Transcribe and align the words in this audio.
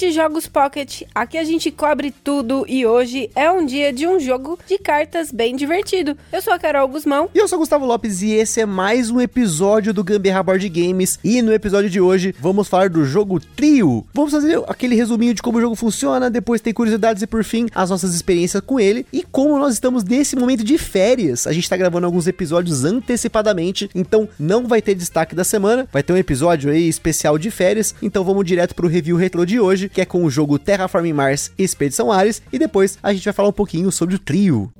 Curte 0.00 0.14
jogos 0.14 0.46
Pocket, 0.46 1.02
aqui 1.14 1.36
a 1.36 1.44
gente 1.44 1.70
cobre 1.70 2.10
tudo 2.10 2.64
e 2.66 2.86
hoje 2.86 3.30
é 3.36 3.50
um 3.50 3.66
dia 3.66 3.92
de 3.92 4.06
um 4.06 4.18
jogo 4.18 4.58
de 4.66 4.78
cartas 4.78 5.30
bem 5.30 5.54
divertido. 5.54 6.16
Eu 6.32 6.40
sou 6.40 6.54
a 6.54 6.58
Carol 6.58 6.88
Guzmão. 6.88 7.28
E 7.34 7.38
eu 7.38 7.46
sou 7.46 7.58
o 7.58 7.60
Gustavo 7.60 7.84
Lopes 7.84 8.22
e 8.22 8.30
esse 8.30 8.62
é 8.62 8.64
mais 8.64 9.10
um 9.10 9.20
episódio 9.20 9.92
do 9.92 10.02
Gambiarra 10.02 10.42
Board 10.42 10.66
Games. 10.70 11.18
E 11.22 11.42
no 11.42 11.52
episódio 11.52 11.90
de 11.90 12.00
hoje 12.00 12.34
vamos 12.40 12.66
falar 12.66 12.88
do 12.88 13.04
jogo 13.04 13.38
Trio. 13.38 14.06
Vamos 14.14 14.32
fazer 14.32 14.62
aquele 14.68 14.94
resuminho 14.94 15.34
de 15.34 15.42
como 15.42 15.58
o 15.58 15.60
jogo 15.60 15.74
funciona, 15.74 16.30
depois 16.30 16.62
tem 16.62 16.72
curiosidades 16.72 17.22
e 17.22 17.26
por 17.26 17.44
fim 17.44 17.66
as 17.74 17.90
nossas 17.90 18.14
experiências 18.14 18.62
com 18.64 18.80
ele 18.80 19.04
e 19.12 19.22
como 19.22 19.58
nós 19.58 19.74
estamos 19.74 20.02
nesse 20.02 20.34
momento 20.34 20.64
de 20.64 20.78
férias. 20.78 21.46
A 21.46 21.52
gente 21.52 21.68
tá 21.68 21.76
gravando 21.76 22.06
alguns 22.06 22.26
episódios 22.26 22.86
antecipadamente, 22.86 23.90
então 23.94 24.26
não 24.38 24.66
vai 24.66 24.80
ter 24.80 24.94
destaque 24.94 25.34
da 25.34 25.44
semana, 25.44 25.86
vai 25.92 26.02
ter 26.02 26.14
um 26.14 26.16
episódio 26.16 26.70
aí 26.70 26.88
especial 26.88 27.36
de 27.36 27.50
férias, 27.50 27.94
então 28.00 28.24
vamos 28.24 28.46
direto 28.46 28.74
pro 28.74 28.88
review 28.88 29.18
retro 29.18 29.44
de 29.44 29.60
hoje, 29.60 29.89
que 29.92 30.00
é 30.00 30.04
com 30.04 30.24
o 30.24 30.30
jogo 30.30 30.58
Terraforming 30.58 31.12
Mars 31.12 31.52
Expedição 31.58 32.10
Ares, 32.10 32.42
e 32.52 32.58
depois 32.58 32.98
a 33.02 33.12
gente 33.12 33.24
vai 33.24 33.32
falar 33.32 33.48
um 33.48 33.52
pouquinho 33.52 33.90
sobre 33.90 34.14
o 34.14 34.18
trio. 34.18 34.72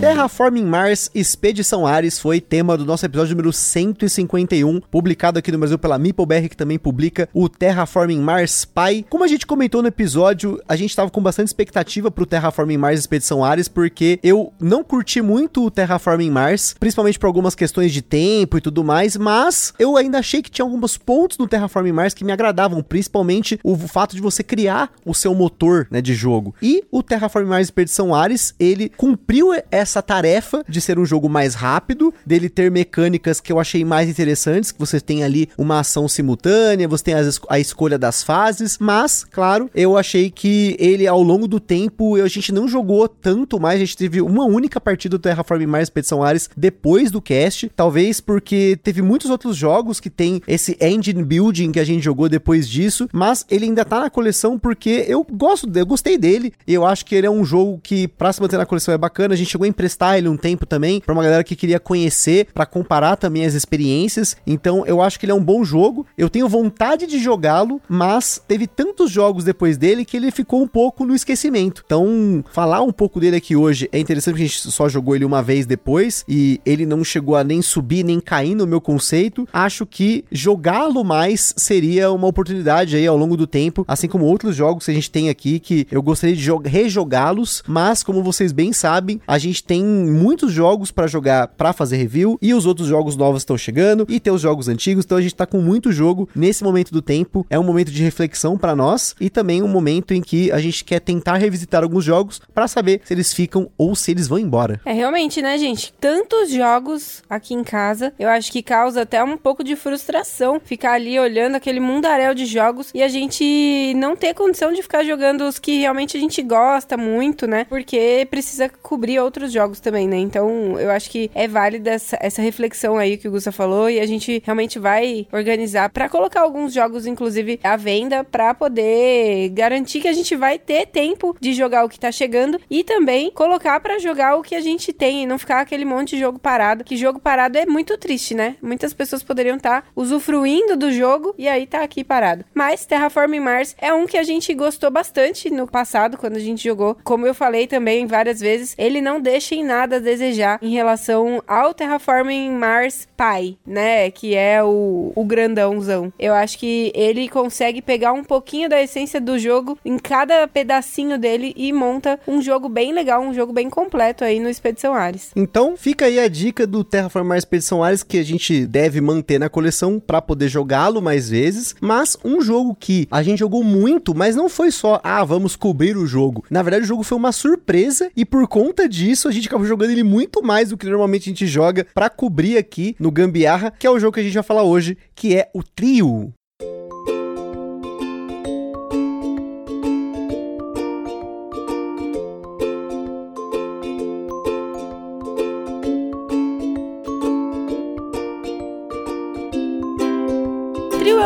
Terraforming 0.00 0.64
Mars 0.64 1.10
Expedição 1.14 1.86
Ares 1.86 2.18
foi 2.18 2.40
tema 2.40 2.74
do 2.74 2.86
nosso 2.86 3.04
episódio 3.04 3.36
número 3.36 3.52
151, 3.52 4.80
publicado 4.90 5.38
aqui 5.38 5.52
no 5.52 5.58
Brasil 5.58 5.78
pela 5.78 5.98
MeepleBR, 5.98 6.48
que 6.48 6.56
também 6.56 6.78
publica 6.78 7.28
o 7.34 7.50
Terraforming 7.50 8.18
Mars 8.18 8.60
Spy. 8.60 9.04
Como 9.10 9.22
a 9.22 9.26
gente 9.26 9.46
comentou 9.46 9.82
no 9.82 9.88
episódio, 9.88 10.58
a 10.66 10.74
gente 10.74 10.88
estava 10.88 11.10
com 11.10 11.20
bastante 11.20 11.48
expectativa 11.48 12.10
pro 12.10 12.24
Terraforming 12.24 12.78
Mars 12.78 12.98
Expedição 12.98 13.44
Ares, 13.44 13.68
porque 13.68 14.18
eu 14.22 14.54
não 14.58 14.82
curti 14.82 15.20
muito 15.20 15.66
o 15.66 15.70
Terraforming 15.70 16.30
Mars, 16.30 16.74
principalmente 16.80 17.18
por 17.18 17.26
algumas 17.26 17.54
questões 17.54 17.92
de 17.92 18.00
tempo 18.00 18.56
e 18.56 18.60
tudo 18.62 18.82
mais, 18.82 19.18
mas 19.18 19.74
eu 19.78 19.98
ainda 19.98 20.20
achei 20.20 20.40
que 20.40 20.50
tinha 20.50 20.64
alguns 20.64 20.96
pontos 20.96 21.36
no 21.36 21.46
Terraforming 21.46 21.92
Mars 21.92 22.14
que 22.14 22.24
me 22.24 22.32
agradavam, 22.32 22.82
principalmente 22.82 23.60
o 23.62 23.76
fato 23.76 24.16
de 24.16 24.22
você 24.22 24.42
criar 24.42 24.90
o 25.04 25.12
seu 25.12 25.34
motor 25.34 25.86
né, 25.90 26.00
de 26.00 26.14
jogo. 26.14 26.54
E 26.62 26.84
o 26.90 27.02
Terraforming 27.02 27.50
Mars 27.50 27.66
Expedição 27.66 28.14
Ares, 28.14 28.54
ele 28.58 28.88
cumpriu 28.88 29.50
essa 29.70 29.89
essa 29.90 30.02
tarefa 30.02 30.64
de 30.68 30.80
ser 30.80 30.98
um 30.98 31.04
jogo 31.04 31.28
mais 31.28 31.54
rápido, 31.54 32.14
dele 32.24 32.48
ter 32.48 32.70
mecânicas 32.70 33.40
que 33.40 33.52
eu 33.52 33.58
achei 33.58 33.84
mais 33.84 34.08
interessantes, 34.08 34.72
que 34.72 34.78
você 34.78 35.00
tem 35.00 35.24
ali 35.24 35.48
uma 35.58 35.80
ação 35.80 36.08
simultânea, 36.08 36.88
você 36.88 37.04
tem 37.04 37.14
as, 37.14 37.40
a 37.48 37.58
escolha 37.58 37.98
das 37.98 38.22
fases, 38.22 38.78
mas, 38.78 39.24
claro, 39.24 39.70
eu 39.74 39.96
achei 39.96 40.30
que 40.30 40.76
ele 40.78 41.06
ao 41.06 41.22
longo 41.22 41.48
do 41.48 41.58
tempo, 41.58 42.16
a 42.16 42.28
gente 42.28 42.52
não 42.52 42.68
jogou 42.68 43.08
tanto 43.08 43.58
mais, 43.58 43.76
a 43.76 43.84
gente 43.84 43.96
teve 43.96 44.20
uma 44.20 44.44
única 44.44 44.80
partida 44.80 45.16
do 45.16 45.20
Terraforming 45.20 45.66
Mars 45.66 45.84
Expedição 45.84 46.22
Ares 46.22 46.48
depois 46.56 47.10
do 47.10 47.20
cast, 47.20 47.70
talvez 47.74 48.20
porque 48.20 48.78
teve 48.82 49.02
muitos 49.02 49.30
outros 49.30 49.56
jogos 49.56 49.98
que 49.98 50.08
tem 50.08 50.40
esse 50.46 50.76
engine 50.80 51.24
building 51.24 51.72
que 51.72 51.80
a 51.80 51.84
gente 51.84 52.02
jogou 52.02 52.28
depois 52.28 52.68
disso, 52.68 53.08
mas 53.12 53.44
ele 53.50 53.64
ainda 53.64 53.84
tá 53.84 54.00
na 54.00 54.10
coleção 54.10 54.58
porque 54.58 55.04
eu 55.08 55.26
gosto, 55.30 55.70
eu 55.74 55.86
gostei 55.86 56.16
dele, 56.16 56.52
eu 56.66 56.86
acho 56.86 57.04
que 57.04 57.14
ele 57.14 57.26
é 57.26 57.30
um 57.30 57.44
jogo 57.44 57.80
que 57.82 58.06
pra 58.06 58.32
se 58.32 58.40
manter 58.40 58.56
na 58.56 58.66
coleção 58.66 58.94
é 58.94 58.98
bacana, 58.98 59.34
a 59.34 59.36
gente 59.36 59.50
chegou 59.50 59.64
a 59.64 59.68
emprestar 59.80 60.18
ele 60.18 60.28
um 60.28 60.36
tempo 60.36 60.66
também 60.66 61.00
para 61.00 61.14
uma 61.14 61.22
galera 61.22 61.42
que 61.42 61.56
queria 61.56 61.80
conhecer, 61.80 62.48
para 62.52 62.66
comparar 62.66 63.16
também 63.16 63.46
as 63.46 63.54
experiências. 63.54 64.36
Então 64.46 64.84
eu 64.84 65.00
acho 65.00 65.18
que 65.18 65.24
ele 65.24 65.32
é 65.32 65.34
um 65.34 65.42
bom 65.42 65.64
jogo. 65.64 66.06
Eu 66.18 66.28
tenho 66.28 66.46
vontade 66.48 67.06
de 67.06 67.18
jogá-lo, 67.18 67.80
mas 67.88 68.42
teve 68.46 68.66
tantos 68.66 69.10
jogos 69.10 69.42
depois 69.42 69.78
dele 69.78 70.04
que 70.04 70.18
ele 70.18 70.30
ficou 70.30 70.60
um 70.60 70.68
pouco 70.68 71.06
no 71.06 71.14
esquecimento. 71.14 71.82
Então, 71.86 72.44
falar 72.52 72.82
um 72.82 72.92
pouco 72.92 73.18
dele 73.18 73.36
aqui 73.36 73.56
hoje 73.56 73.88
é 73.90 73.98
interessante 73.98 74.34
porque 74.34 74.44
a 74.44 74.46
gente 74.46 74.70
só 74.70 74.86
jogou 74.86 75.16
ele 75.16 75.24
uma 75.24 75.42
vez 75.42 75.64
depois 75.64 76.24
e 76.28 76.60
ele 76.66 76.84
não 76.84 77.02
chegou 77.02 77.34
a 77.34 77.42
nem 77.42 77.62
subir 77.62 78.04
nem 78.04 78.20
cair 78.20 78.54
no 78.54 78.66
meu 78.66 78.80
conceito. 78.80 79.48
Acho 79.50 79.86
que 79.86 80.24
jogá-lo 80.30 81.02
mais 81.02 81.54
seria 81.56 82.12
uma 82.12 82.26
oportunidade 82.26 82.96
aí 82.96 83.06
ao 83.06 83.16
longo 83.16 83.36
do 83.36 83.46
tempo, 83.46 83.82
assim 83.88 84.08
como 84.08 84.26
outros 84.26 84.54
jogos 84.54 84.84
que 84.84 84.90
a 84.90 84.94
gente 84.94 85.10
tem 85.10 85.30
aqui 85.30 85.58
que 85.58 85.86
eu 85.90 86.02
gostaria 86.02 86.36
de 86.36 86.50
rejogá-los, 86.68 87.62
mas 87.66 88.02
como 88.02 88.22
vocês 88.22 88.52
bem 88.52 88.72
sabem, 88.72 89.20
a 89.26 89.38
gente 89.38 89.64
tem 89.70 89.84
muitos 89.84 90.50
jogos 90.50 90.90
para 90.90 91.06
jogar 91.06 91.46
para 91.46 91.72
fazer 91.72 91.96
review 91.96 92.36
e 92.42 92.52
os 92.52 92.66
outros 92.66 92.88
jogos 92.88 93.14
novos 93.14 93.42
estão 93.42 93.56
chegando 93.56 94.04
e 94.08 94.18
tem 94.18 94.32
os 94.32 94.40
jogos 94.40 94.66
antigos, 94.66 95.04
então 95.04 95.16
a 95.16 95.20
gente 95.20 95.36
tá 95.36 95.46
com 95.46 95.60
muito 95.60 95.92
jogo 95.92 96.28
nesse 96.34 96.64
momento 96.64 96.90
do 96.90 97.00
tempo. 97.00 97.46
É 97.48 97.56
um 97.56 97.62
momento 97.62 97.92
de 97.92 98.02
reflexão 98.02 98.58
para 98.58 98.74
nós 98.74 99.14
e 99.20 99.30
também 99.30 99.62
um 99.62 99.68
momento 99.68 100.12
em 100.12 100.20
que 100.20 100.50
a 100.50 100.58
gente 100.58 100.82
quer 100.82 100.98
tentar 100.98 101.36
revisitar 101.36 101.84
alguns 101.84 102.02
jogos 102.02 102.42
para 102.52 102.66
saber 102.66 103.00
se 103.04 103.14
eles 103.14 103.32
ficam 103.32 103.70
ou 103.78 103.94
se 103.94 104.10
eles 104.10 104.26
vão 104.26 104.40
embora. 104.40 104.80
É 104.84 104.92
realmente, 104.92 105.40
né, 105.40 105.56
gente? 105.56 105.92
Tantos 106.00 106.50
jogos 106.50 107.22
aqui 107.30 107.54
em 107.54 107.62
casa, 107.62 108.12
eu 108.18 108.28
acho 108.28 108.50
que 108.50 108.64
causa 108.64 109.02
até 109.02 109.22
um 109.22 109.36
pouco 109.36 109.62
de 109.62 109.76
frustração 109.76 110.60
ficar 110.64 110.94
ali 110.94 111.16
olhando 111.16 111.54
aquele 111.54 111.78
mundaréu 111.78 112.34
de 112.34 112.44
jogos 112.44 112.90
e 112.92 113.04
a 113.04 113.08
gente 113.08 113.94
não 113.94 114.16
ter 114.16 114.34
condição 114.34 114.72
de 114.72 114.82
ficar 114.82 115.04
jogando 115.04 115.42
os 115.42 115.60
que 115.60 115.78
realmente 115.78 116.16
a 116.16 116.20
gente 116.20 116.42
gosta 116.42 116.96
muito, 116.96 117.46
né? 117.46 117.66
Porque 117.68 118.26
precisa 118.28 118.68
cobrir 118.68 119.20
outros 119.20 119.52
jogos 119.52 119.59
também 119.80 120.00
também, 120.00 120.08
né? 120.08 120.16
Então, 120.16 120.78
eu 120.78 120.90
acho 120.90 121.10
que 121.10 121.30
é 121.34 121.46
válida 121.46 121.90
essa, 121.90 122.16
essa 122.20 122.40
reflexão 122.40 122.96
aí 122.96 123.16
que 123.16 123.28
o 123.28 123.30
Gusta 123.30 123.52
falou 123.52 123.90
e 123.90 124.00
a 124.00 124.06
gente 124.06 124.42
realmente 124.44 124.78
vai 124.78 125.26
organizar 125.32 125.90
para 125.90 126.08
colocar 126.08 126.42
alguns 126.42 126.72
jogos, 126.72 127.06
inclusive, 127.06 127.58
à 127.62 127.76
venda 127.76 128.24
para 128.24 128.54
poder 128.54 129.50
garantir 129.50 130.00
que 130.00 130.08
a 130.08 130.12
gente 130.12 130.36
vai 130.36 130.58
ter 130.58 130.86
tempo 130.86 131.36
de 131.40 131.52
jogar 131.52 131.84
o 131.84 131.88
que 131.88 131.98
tá 131.98 132.10
chegando 132.12 132.58
e 132.70 132.84
também 132.84 133.30
colocar 133.30 133.80
para 133.80 133.98
jogar 133.98 134.36
o 134.36 134.42
que 134.42 134.54
a 134.54 134.60
gente 134.60 134.92
tem 134.92 135.22
e 135.22 135.26
não 135.26 135.38
ficar 135.38 135.60
aquele 135.60 135.84
monte 135.84 136.10
de 136.10 136.20
jogo 136.20 136.38
parado. 136.38 136.84
Que 136.84 136.96
jogo 136.96 137.18
parado 137.18 137.58
é 137.58 137.66
muito 137.66 137.98
triste, 137.98 138.34
né? 138.34 138.56
Muitas 138.62 138.94
pessoas 138.94 139.22
poderiam 139.22 139.56
estar 139.56 139.82
tá 139.82 139.88
usufruindo 139.94 140.76
do 140.76 140.92
jogo 140.92 141.34
e 141.36 141.48
aí 141.48 141.66
tá 141.66 141.82
aqui 141.82 142.04
parado. 142.04 142.44
Mas 142.54 142.86
Terraforming 142.86 143.40
Mars 143.40 143.76
é 143.78 143.92
um 143.92 144.06
que 144.06 144.16
a 144.16 144.22
gente 144.22 144.54
gostou 144.54 144.90
bastante 144.90 145.50
no 145.50 145.66
passado 145.66 146.16
quando 146.16 146.36
a 146.36 146.40
gente 146.40 146.62
jogou. 146.62 146.96
Como 147.02 147.26
eu 147.26 147.34
falei 147.34 147.66
também 147.66 148.06
várias 148.06 148.40
vezes, 148.40 148.74
ele 148.78 149.00
não 149.00 149.20
deixa 149.20 149.49
em 149.54 149.64
nada 149.64 149.96
a 149.96 150.00
desejar 150.00 150.58
em 150.62 150.70
relação 150.70 151.42
ao 151.46 151.74
Terraforming 151.74 152.50
Mars 152.52 153.08
Pi, 153.16 153.58
né? 153.66 154.10
Que 154.10 154.34
é 154.34 154.62
o, 154.62 155.12
o 155.14 155.24
grandãozão. 155.24 156.12
Eu 156.18 156.34
acho 156.34 156.58
que 156.58 156.92
ele 156.94 157.28
consegue 157.28 157.82
pegar 157.82 158.12
um 158.12 158.24
pouquinho 158.24 158.68
da 158.68 158.80
essência 158.80 159.20
do 159.20 159.38
jogo 159.38 159.78
em 159.84 159.98
cada 159.98 160.46
pedacinho 160.46 161.18
dele 161.18 161.52
e 161.56 161.72
monta 161.72 162.18
um 162.26 162.42
jogo 162.42 162.68
bem 162.68 162.92
legal, 162.92 163.22
um 163.22 163.34
jogo 163.34 163.52
bem 163.52 163.70
completo 163.70 164.24
aí 164.24 164.40
no 164.40 164.48
Expedição 164.48 164.94
Ares. 164.94 165.30
Então 165.34 165.76
fica 165.76 166.06
aí 166.06 166.18
a 166.18 166.28
dica 166.28 166.66
do 166.66 166.84
Terraforming 166.84 167.28
Mars 167.28 167.40
Expedição 167.40 167.82
Ares 167.82 168.02
que 168.02 168.18
a 168.18 168.22
gente 168.22 168.66
deve 168.66 169.00
manter 169.00 169.38
na 169.38 169.48
coleção 169.48 170.00
para 170.00 170.20
poder 170.20 170.48
jogá-lo 170.48 171.00
mais 171.00 171.30
vezes, 171.30 171.74
mas 171.80 172.16
um 172.24 172.40
jogo 172.40 172.76
que 172.78 173.06
a 173.10 173.22
gente 173.22 173.38
jogou 173.38 173.62
muito, 173.62 174.14
mas 174.14 174.36
não 174.36 174.48
foi 174.48 174.70
só, 174.70 175.00
ah, 175.02 175.24
vamos 175.24 175.56
cobrir 175.56 175.96
o 175.96 176.06
jogo. 176.06 176.44
Na 176.50 176.62
verdade, 176.62 176.84
o 176.84 176.88
jogo 176.88 177.02
foi 177.02 177.16
uma 177.16 177.32
surpresa 177.32 178.10
e 178.16 178.24
por 178.24 178.46
conta 178.48 178.88
disso 178.88 179.28
a 179.28 179.32
gente 179.32 179.39
acabou 179.48 179.66
jogando 179.66 179.80
jogando 179.80 179.92
ele 179.92 180.04
muito 180.04 180.42
mais 180.42 180.68
do 180.70 180.76
que 180.76 180.86
normalmente 180.86 181.22
a 181.22 181.32
gente 181.32 181.46
joga 181.46 181.86
para 181.94 182.10
cobrir 182.10 182.58
aqui 182.58 182.94
no 182.98 183.10
Gambiarra, 183.10 183.72
que 183.78 183.86
é 183.86 183.90
o 183.90 183.98
jogo 183.98 184.12
que 184.14 184.20
a 184.20 184.22
gente 184.22 184.34
vai 184.34 184.42
falar 184.42 184.62
hoje, 184.62 184.96
que 185.14 185.34
é 185.34 185.50
o 185.54 185.62
Trio. 185.62 186.32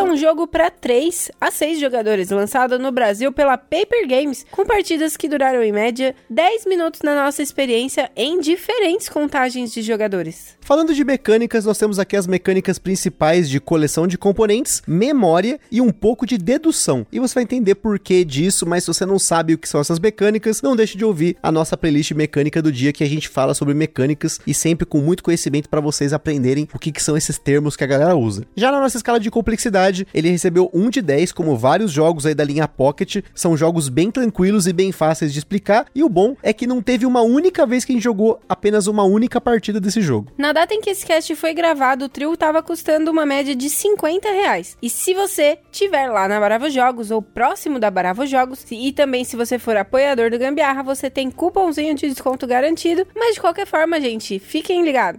Um 0.03 0.17
jogo 0.17 0.47
para 0.47 0.71
3 0.71 1.31
a 1.41 1.51
6 1.51 1.79
jogadores, 1.79 2.31
lançado 2.31 2.79
no 2.79 2.91
Brasil 2.91 3.33
pela 3.33 3.57
Paper 3.57 4.09
Games, 4.09 4.45
com 4.51 4.65
partidas 4.65 5.17
que 5.17 5.29
duraram 5.29 5.63
em 5.63 5.73
média 5.73 6.15
10 6.29 6.67
minutos 6.67 7.03
na 7.03 7.15
nossa 7.15 7.43
experiência 7.43 8.11
em 8.17 8.41
diferentes 8.41 9.09
contagens 9.09 9.73
de 9.73 9.83
jogadores. 9.83 10.57
Falando 10.61 10.95
de 10.95 11.05
mecânicas, 11.05 11.65
nós 11.65 11.79
temos 11.79 11.99
aqui 11.99 12.17
as 12.17 12.27
mecânicas 12.27 12.79
principais 12.79 13.49
de 13.49 13.61
coleção 13.61 14.07
de 14.07 14.17
componentes, 14.17 14.83
memória 14.87 15.61
e 15.71 15.81
um 15.81 15.91
pouco 15.91 16.27
de 16.27 16.39
dedução. 16.39 17.07
E 17.13 17.21
você 17.21 17.35
vai 17.35 17.43
entender 17.45 17.75
por 17.75 17.99
que 17.99 18.25
disso, 18.25 18.67
mas 18.67 18.85
se 18.85 18.89
você 18.89 19.05
não 19.05 19.19
sabe 19.19 19.55
o 19.55 19.59
que 19.59 19.69
são 19.69 19.81
essas 19.81 19.99
mecânicas, 19.99 20.63
não 20.63 20.75
deixe 20.75 20.97
de 20.97 21.05
ouvir 21.05 21.37
a 21.43 21.53
nossa 21.53 21.77
playlist 21.77 22.13
mecânica 22.13 22.63
do 22.63 22.73
dia 22.73 22.93
que 22.93 23.05
a 23.05 23.09
gente 23.09 23.29
fala 23.29 23.55
sobre 23.55 23.75
mecânicas 23.75 24.41
e 24.47 24.55
sempre 24.55 24.87
com 24.87 24.99
muito 24.99 25.23
conhecimento 25.23 25.69
para 25.69 25.81
vocês 25.81 26.13
aprenderem 26.13 26.69
o 26.73 26.79
que, 26.79 26.91
que 26.91 27.03
são 27.03 27.17
esses 27.17 27.39
termos 27.39 27.77
que 27.77 27.85
a 27.85 27.87
galera 27.87 28.17
usa. 28.17 28.47
Já 28.57 28.73
na 28.73 28.81
nossa 28.81 28.97
escala 28.97 29.21
de 29.21 29.31
complexidade, 29.31 29.84
Award. 29.85 30.07
Ele 30.15 30.31
recebeu 30.31 30.71
um 30.73 30.89
de 30.89 31.03
10, 31.03 31.33
como 31.33 31.57
vários 31.57 31.93
jogos 31.93 32.27
aí 32.27 32.35
da 32.35 32.45
linha 32.45 32.67
Pocket. 32.67 33.23
São 33.35 33.57
jogos 33.57 33.89
bem 33.89 34.11
tranquilos 34.11 34.67
e 34.67 34.73
bem 34.73 34.91
fáceis 34.93 35.33
de 35.33 35.39
explicar. 35.39 35.87
E 35.95 36.03
o 36.03 36.09
bom 36.09 36.37
é 36.43 36.53
que 36.53 36.67
não 36.67 36.83
teve 36.83 37.07
uma 37.07 37.23
única 37.23 37.67
vez 37.67 37.85
que 37.85 37.93
a 37.93 37.95
gente 37.95 38.05
jogou 38.05 38.41
apenas 38.49 38.87
uma 38.87 39.05
única 39.05 39.41
partida 39.41 39.81
desse 39.81 40.01
jogo. 40.01 40.33
Na 40.39 40.53
data 40.53 40.75
em 40.75 40.81
que 40.81 40.91
esse 40.91 41.05
cast 41.05 41.35
foi 41.37 41.55
gravado, 41.55 42.07
o 42.07 42.09
trio 42.09 42.37
tava 42.37 42.63
custando 42.63 43.11
uma 43.11 43.27
média 43.27 43.55
de 43.55 43.69
50 43.69 44.29
reais. 44.31 44.77
E 44.81 44.89
se 44.89 45.15
você 45.15 45.59
tiver 45.71 46.09
lá 46.09 46.27
na 46.27 46.41
Bravo 46.41 46.71
Jogos 46.71 47.11
ou 47.11 47.21
próximo 47.21 47.79
da 47.79 47.91
Bravo 47.91 48.27
Jogos, 48.27 48.65
e 48.71 48.93
também 48.93 49.25
se 49.25 49.37
você 49.37 49.59
for 49.59 49.77
apoiador 49.77 50.31
do 50.31 50.39
Gambiarra, 50.39 50.83
você 50.83 51.11
tem 51.11 51.31
cupomzinho 51.31 51.95
de 51.95 52.09
desconto 52.09 52.47
garantido. 52.47 53.07
Mas 53.15 53.35
de 53.35 53.41
qualquer 53.41 53.67
forma, 53.67 54.01
gente, 54.01 54.39
fiquem 54.39 54.85
ligados. 54.85 55.19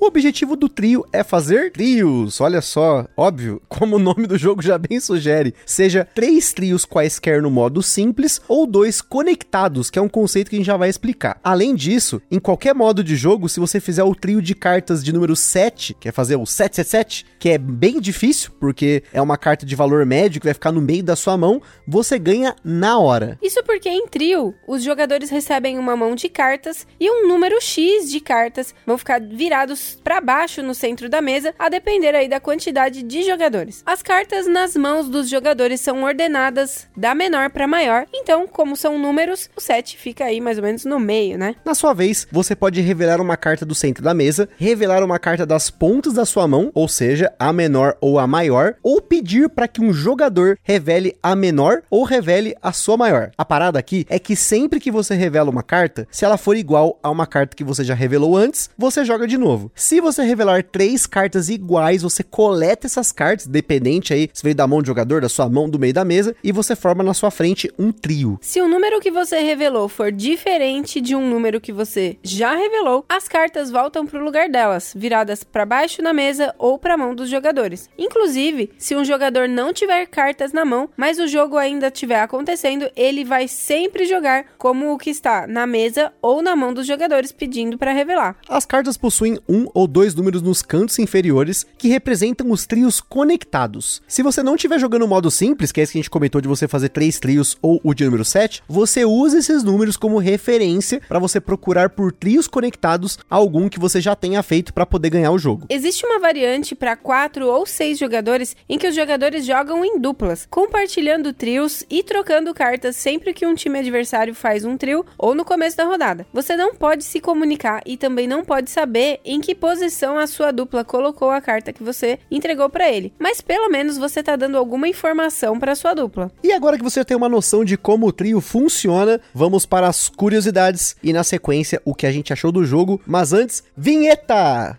O 0.00 0.06
objetivo 0.06 0.54
do 0.54 0.68
trio 0.68 1.04
é 1.12 1.24
fazer 1.24 1.72
trios, 1.72 2.40
olha 2.40 2.62
só, 2.62 3.04
óbvio, 3.16 3.60
como 3.68 3.96
o 3.96 3.98
nome 3.98 4.28
do 4.28 4.38
jogo 4.38 4.62
já 4.62 4.78
bem 4.78 5.00
sugere, 5.00 5.52
seja 5.66 6.06
três 6.14 6.52
trios 6.52 6.84
quaisquer 6.84 7.42
no 7.42 7.50
modo 7.50 7.82
simples 7.82 8.40
ou 8.46 8.64
dois 8.64 9.00
conectados, 9.00 9.90
que 9.90 9.98
é 9.98 10.02
um 10.02 10.08
conceito 10.08 10.50
que 10.50 10.56
a 10.56 10.58
gente 10.58 10.66
já 10.66 10.76
vai 10.76 10.88
explicar. 10.88 11.40
Além 11.42 11.74
disso, 11.74 12.22
em 12.30 12.38
qualquer 12.38 12.76
modo 12.76 13.02
de 13.02 13.16
jogo, 13.16 13.48
se 13.48 13.58
você 13.58 13.80
fizer 13.80 14.04
o 14.04 14.14
trio 14.14 14.40
de 14.40 14.54
cartas 14.54 15.02
de 15.02 15.12
número 15.12 15.34
7, 15.34 15.94
que 15.94 16.08
é 16.08 16.12
fazer 16.12 16.36
o 16.36 16.46
777, 16.46 17.26
que 17.36 17.48
é 17.48 17.58
bem 17.58 18.00
difícil, 18.00 18.52
porque 18.60 19.02
é 19.12 19.20
uma 19.20 19.36
carta 19.36 19.66
de 19.66 19.74
valor 19.74 20.06
médio 20.06 20.40
que 20.40 20.46
vai 20.46 20.54
ficar 20.54 20.70
no 20.70 20.80
meio 20.80 21.02
da 21.02 21.16
sua 21.16 21.36
mão, 21.36 21.60
você 21.86 22.20
ganha 22.20 22.54
na 22.62 23.00
hora. 23.00 23.36
Isso 23.42 23.64
porque 23.64 23.88
em 23.88 24.06
trio, 24.06 24.54
os 24.66 24.84
jogadores 24.84 25.28
recebem 25.28 25.76
uma 25.76 25.96
mão 25.96 26.14
de 26.14 26.28
cartas 26.28 26.86
e 27.00 27.10
um 27.10 27.26
número 27.26 27.60
X 27.60 28.08
de 28.08 28.20
cartas 28.20 28.72
vão 28.86 28.96
ficar 28.96 29.20
virados 29.20 29.87
para 29.96 30.20
baixo 30.20 30.62
no 30.62 30.74
centro 30.74 31.08
da 31.08 31.20
mesa, 31.20 31.54
a 31.58 31.68
depender 31.68 32.14
aí 32.14 32.28
da 32.28 32.40
quantidade 32.40 33.02
de 33.02 33.22
jogadores. 33.22 33.82
As 33.86 34.02
cartas 34.02 34.46
nas 34.46 34.76
mãos 34.76 35.08
dos 35.08 35.28
jogadores 35.28 35.80
são 35.80 36.02
ordenadas 36.02 36.88
da 36.96 37.14
menor 37.14 37.50
para 37.50 37.66
maior, 37.66 38.06
então, 38.12 38.46
como 38.46 38.76
são 38.76 38.98
números, 38.98 39.50
o 39.56 39.60
7 39.60 39.96
fica 39.96 40.24
aí 40.24 40.40
mais 40.40 40.58
ou 40.58 40.64
menos 40.64 40.84
no 40.84 40.98
meio, 40.98 41.38
né? 41.38 41.54
Na 41.64 41.74
sua 41.74 41.92
vez, 41.92 42.26
você 42.30 42.54
pode 42.54 42.80
revelar 42.80 43.20
uma 43.20 43.36
carta 43.36 43.64
do 43.64 43.74
centro 43.74 44.02
da 44.02 44.14
mesa, 44.14 44.48
revelar 44.56 45.02
uma 45.02 45.18
carta 45.18 45.44
das 45.44 45.70
pontas 45.70 46.14
da 46.14 46.24
sua 46.24 46.46
mão, 46.46 46.70
ou 46.74 46.88
seja, 46.88 47.32
a 47.38 47.52
menor 47.52 47.96
ou 48.00 48.18
a 48.18 48.26
maior, 48.26 48.74
ou 48.82 49.00
pedir 49.00 49.48
para 49.48 49.68
que 49.68 49.80
um 49.80 49.92
jogador 49.92 50.58
revele 50.62 51.16
a 51.22 51.34
menor 51.34 51.82
ou 51.90 52.04
revele 52.04 52.54
a 52.62 52.72
sua 52.72 52.96
maior. 52.96 53.30
A 53.36 53.44
parada 53.44 53.78
aqui 53.78 54.06
é 54.08 54.18
que 54.18 54.36
sempre 54.36 54.80
que 54.80 54.90
você 54.90 55.14
revela 55.14 55.50
uma 55.50 55.62
carta, 55.62 56.06
se 56.10 56.24
ela 56.24 56.36
for 56.36 56.56
igual 56.56 56.98
a 57.02 57.10
uma 57.10 57.26
carta 57.26 57.56
que 57.56 57.64
você 57.64 57.84
já 57.84 57.94
revelou 57.94 58.36
antes, 58.36 58.70
você 58.76 59.04
joga 59.04 59.26
de 59.26 59.36
novo. 59.38 59.70
Se 59.78 60.00
você 60.00 60.24
revelar 60.24 60.64
três 60.64 61.06
cartas 61.06 61.48
iguais, 61.48 62.02
você 62.02 62.24
coleta 62.24 62.88
essas 62.88 63.12
cartas, 63.12 63.46
dependente 63.46 64.12
aí 64.12 64.28
se 64.34 64.42
veio 64.42 64.56
da 64.56 64.66
mão 64.66 64.82
do 64.82 64.86
jogador, 64.86 65.20
da 65.20 65.28
sua 65.28 65.48
mão, 65.48 65.70
do 65.70 65.78
meio 65.78 65.94
da 65.94 66.04
mesa, 66.04 66.34
e 66.42 66.50
você 66.50 66.74
forma 66.74 67.04
na 67.04 67.14
sua 67.14 67.30
frente 67.30 67.72
um 67.78 67.92
trio. 67.92 68.40
Se 68.42 68.60
o 68.60 68.66
número 68.66 68.98
que 68.98 69.08
você 69.08 69.38
revelou 69.38 69.88
for 69.88 70.10
diferente 70.10 71.00
de 71.00 71.14
um 71.14 71.30
número 71.30 71.60
que 71.60 71.72
você 71.72 72.16
já 72.24 72.56
revelou, 72.56 73.04
as 73.08 73.28
cartas 73.28 73.70
voltam 73.70 74.04
para 74.04 74.18
o 74.18 74.24
lugar 74.24 74.48
delas, 74.48 74.92
viradas 74.96 75.44
para 75.44 75.64
baixo 75.64 76.02
na 76.02 76.12
mesa 76.12 76.52
ou 76.58 76.76
para 76.76 76.94
a 76.94 76.98
mão 76.98 77.14
dos 77.14 77.30
jogadores. 77.30 77.88
Inclusive, 77.96 78.72
se 78.78 78.96
um 78.96 79.04
jogador 79.04 79.48
não 79.48 79.72
tiver 79.72 80.06
cartas 80.06 80.52
na 80.52 80.64
mão, 80.64 80.90
mas 80.96 81.20
o 81.20 81.28
jogo 81.28 81.56
ainda 81.56 81.86
estiver 81.86 82.20
acontecendo, 82.20 82.90
ele 82.96 83.24
vai 83.24 83.46
sempre 83.46 84.06
jogar 84.06 84.44
como 84.58 84.92
o 84.92 84.98
que 84.98 85.10
está 85.10 85.46
na 85.46 85.68
mesa 85.68 86.12
ou 86.20 86.42
na 86.42 86.56
mão 86.56 86.74
dos 86.74 86.84
jogadores 86.84 87.30
pedindo 87.30 87.78
para 87.78 87.92
revelar. 87.92 88.36
As 88.48 88.66
cartas 88.66 88.96
possuem 88.96 89.38
um 89.48 89.67
ou 89.74 89.86
dois 89.86 90.14
números 90.14 90.42
nos 90.42 90.62
cantos 90.62 90.98
inferiores 90.98 91.66
que 91.76 91.88
representam 91.88 92.50
os 92.50 92.66
trios 92.66 93.00
conectados. 93.00 94.02
Se 94.06 94.22
você 94.22 94.42
não 94.42 94.54
estiver 94.54 94.78
jogando 94.78 95.04
o 95.04 95.08
modo 95.08 95.30
simples, 95.30 95.72
que 95.72 95.80
é 95.80 95.82
esse 95.82 95.92
que 95.92 95.98
a 95.98 96.02
gente 96.02 96.10
comentou 96.10 96.40
de 96.40 96.48
você 96.48 96.68
fazer 96.68 96.88
três 96.88 97.18
trios 97.18 97.56
ou 97.60 97.80
o 97.82 97.94
de 97.94 98.04
número 98.04 98.24
7, 98.24 98.62
você 98.68 99.04
usa 99.04 99.38
esses 99.38 99.62
números 99.62 99.96
como 99.96 100.18
referência 100.18 101.00
para 101.08 101.18
você 101.18 101.40
procurar 101.40 101.90
por 101.90 102.12
trios 102.12 102.46
conectados 102.46 103.18
algum 103.28 103.68
que 103.68 103.78
você 103.78 104.00
já 104.00 104.14
tenha 104.14 104.42
feito 104.42 104.72
para 104.72 104.86
poder 104.86 105.10
ganhar 105.10 105.30
o 105.30 105.38
jogo. 105.38 105.66
Existe 105.68 106.04
uma 106.06 106.18
variante 106.18 106.74
para 106.74 106.96
quatro 106.96 107.46
ou 107.46 107.66
seis 107.66 107.98
jogadores 107.98 108.56
em 108.68 108.78
que 108.78 108.88
os 108.88 108.94
jogadores 108.94 109.44
jogam 109.44 109.84
em 109.84 109.98
duplas, 109.98 110.46
compartilhando 110.50 111.32
trios 111.32 111.84
e 111.90 112.02
trocando 112.02 112.54
cartas 112.54 112.96
sempre 112.96 113.32
que 113.32 113.46
um 113.46 113.54
time 113.54 113.78
adversário 113.78 114.34
faz 114.34 114.64
um 114.64 114.76
trio 114.76 115.04
ou 115.16 115.34
no 115.34 115.44
começo 115.44 115.76
da 115.76 115.84
rodada. 115.84 116.26
Você 116.32 116.56
não 116.56 116.74
pode 116.74 117.04
se 117.04 117.20
comunicar 117.20 117.82
e 117.86 117.96
também 117.96 118.26
não 118.26 118.44
pode 118.44 118.70
saber 118.70 119.20
em 119.24 119.40
que 119.40 119.54
posição 119.58 120.18
a 120.18 120.26
sua 120.26 120.50
dupla 120.50 120.84
colocou 120.84 121.30
a 121.30 121.40
carta 121.40 121.72
que 121.72 121.82
você 121.82 122.18
entregou 122.30 122.68
para 122.68 122.90
ele, 122.90 123.12
mas 123.18 123.40
pelo 123.40 123.68
menos 123.68 123.98
você 123.98 124.22
tá 124.22 124.36
dando 124.36 124.56
alguma 124.56 124.88
informação 124.88 125.58
para 125.58 125.74
sua 125.74 125.94
dupla. 125.94 126.30
E 126.42 126.52
agora 126.52 126.78
que 126.78 126.84
você 126.84 127.04
tem 127.04 127.16
uma 127.16 127.28
noção 127.28 127.64
de 127.64 127.76
como 127.76 128.06
o 128.06 128.12
trio 128.12 128.40
funciona, 128.40 129.20
vamos 129.34 129.66
para 129.66 129.88
as 129.88 130.08
curiosidades 130.08 130.96
e 131.02 131.12
na 131.12 131.24
sequência 131.24 131.82
o 131.84 131.94
que 131.94 132.06
a 132.06 132.12
gente 132.12 132.32
achou 132.32 132.52
do 132.52 132.64
jogo, 132.64 133.00
mas 133.06 133.32
antes, 133.32 133.62
vinheta! 133.76 134.78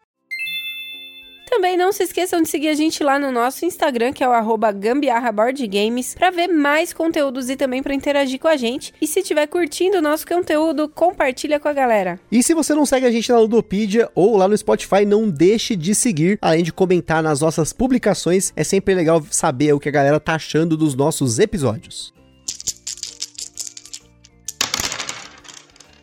Também 1.51 1.75
não 1.75 1.91
se 1.91 2.03
esqueçam 2.03 2.41
de 2.41 2.47
seguir 2.47 2.69
a 2.69 2.73
gente 2.73 3.03
lá 3.03 3.19
no 3.19 3.29
nosso 3.29 3.65
Instagram, 3.65 4.13
que 4.13 4.23
é 4.23 4.27
o 4.27 4.57
gambiarraboardgames, 4.73 6.15
para 6.15 6.31
ver 6.31 6.47
mais 6.47 6.93
conteúdos 6.93 7.49
e 7.49 7.57
também 7.57 7.83
para 7.83 7.93
interagir 7.93 8.39
com 8.39 8.47
a 8.47 8.55
gente. 8.55 8.93
E 9.01 9.05
se 9.05 9.19
estiver 9.19 9.45
curtindo 9.47 9.97
o 9.97 10.01
nosso 10.01 10.25
conteúdo, 10.25 10.87
compartilha 10.87 11.59
com 11.59 11.67
a 11.67 11.73
galera. 11.73 12.17
E 12.31 12.41
se 12.41 12.53
você 12.53 12.73
não 12.73 12.85
segue 12.85 13.05
a 13.05 13.11
gente 13.11 13.29
na 13.29 13.37
Ludopedia 13.37 14.09
ou 14.15 14.37
lá 14.37 14.47
no 14.47 14.57
Spotify, 14.57 15.03
não 15.05 15.29
deixe 15.29 15.75
de 15.75 15.93
seguir, 15.93 16.39
além 16.41 16.63
de 16.63 16.71
comentar 16.71 17.21
nas 17.21 17.41
nossas 17.41 17.73
publicações. 17.73 18.53
É 18.55 18.63
sempre 18.63 18.95
legal 18.95 19.21
saber 19.29 19.73
o 19.73 19.79
que 19.79 19.89
a 19.89 19.91
galera 19.91 20.21
tá 20.21 20.35
achando 20.35 20.77
dos 20.77 20.95
nossos 20.95 21.37
episódios. 21.37 22.13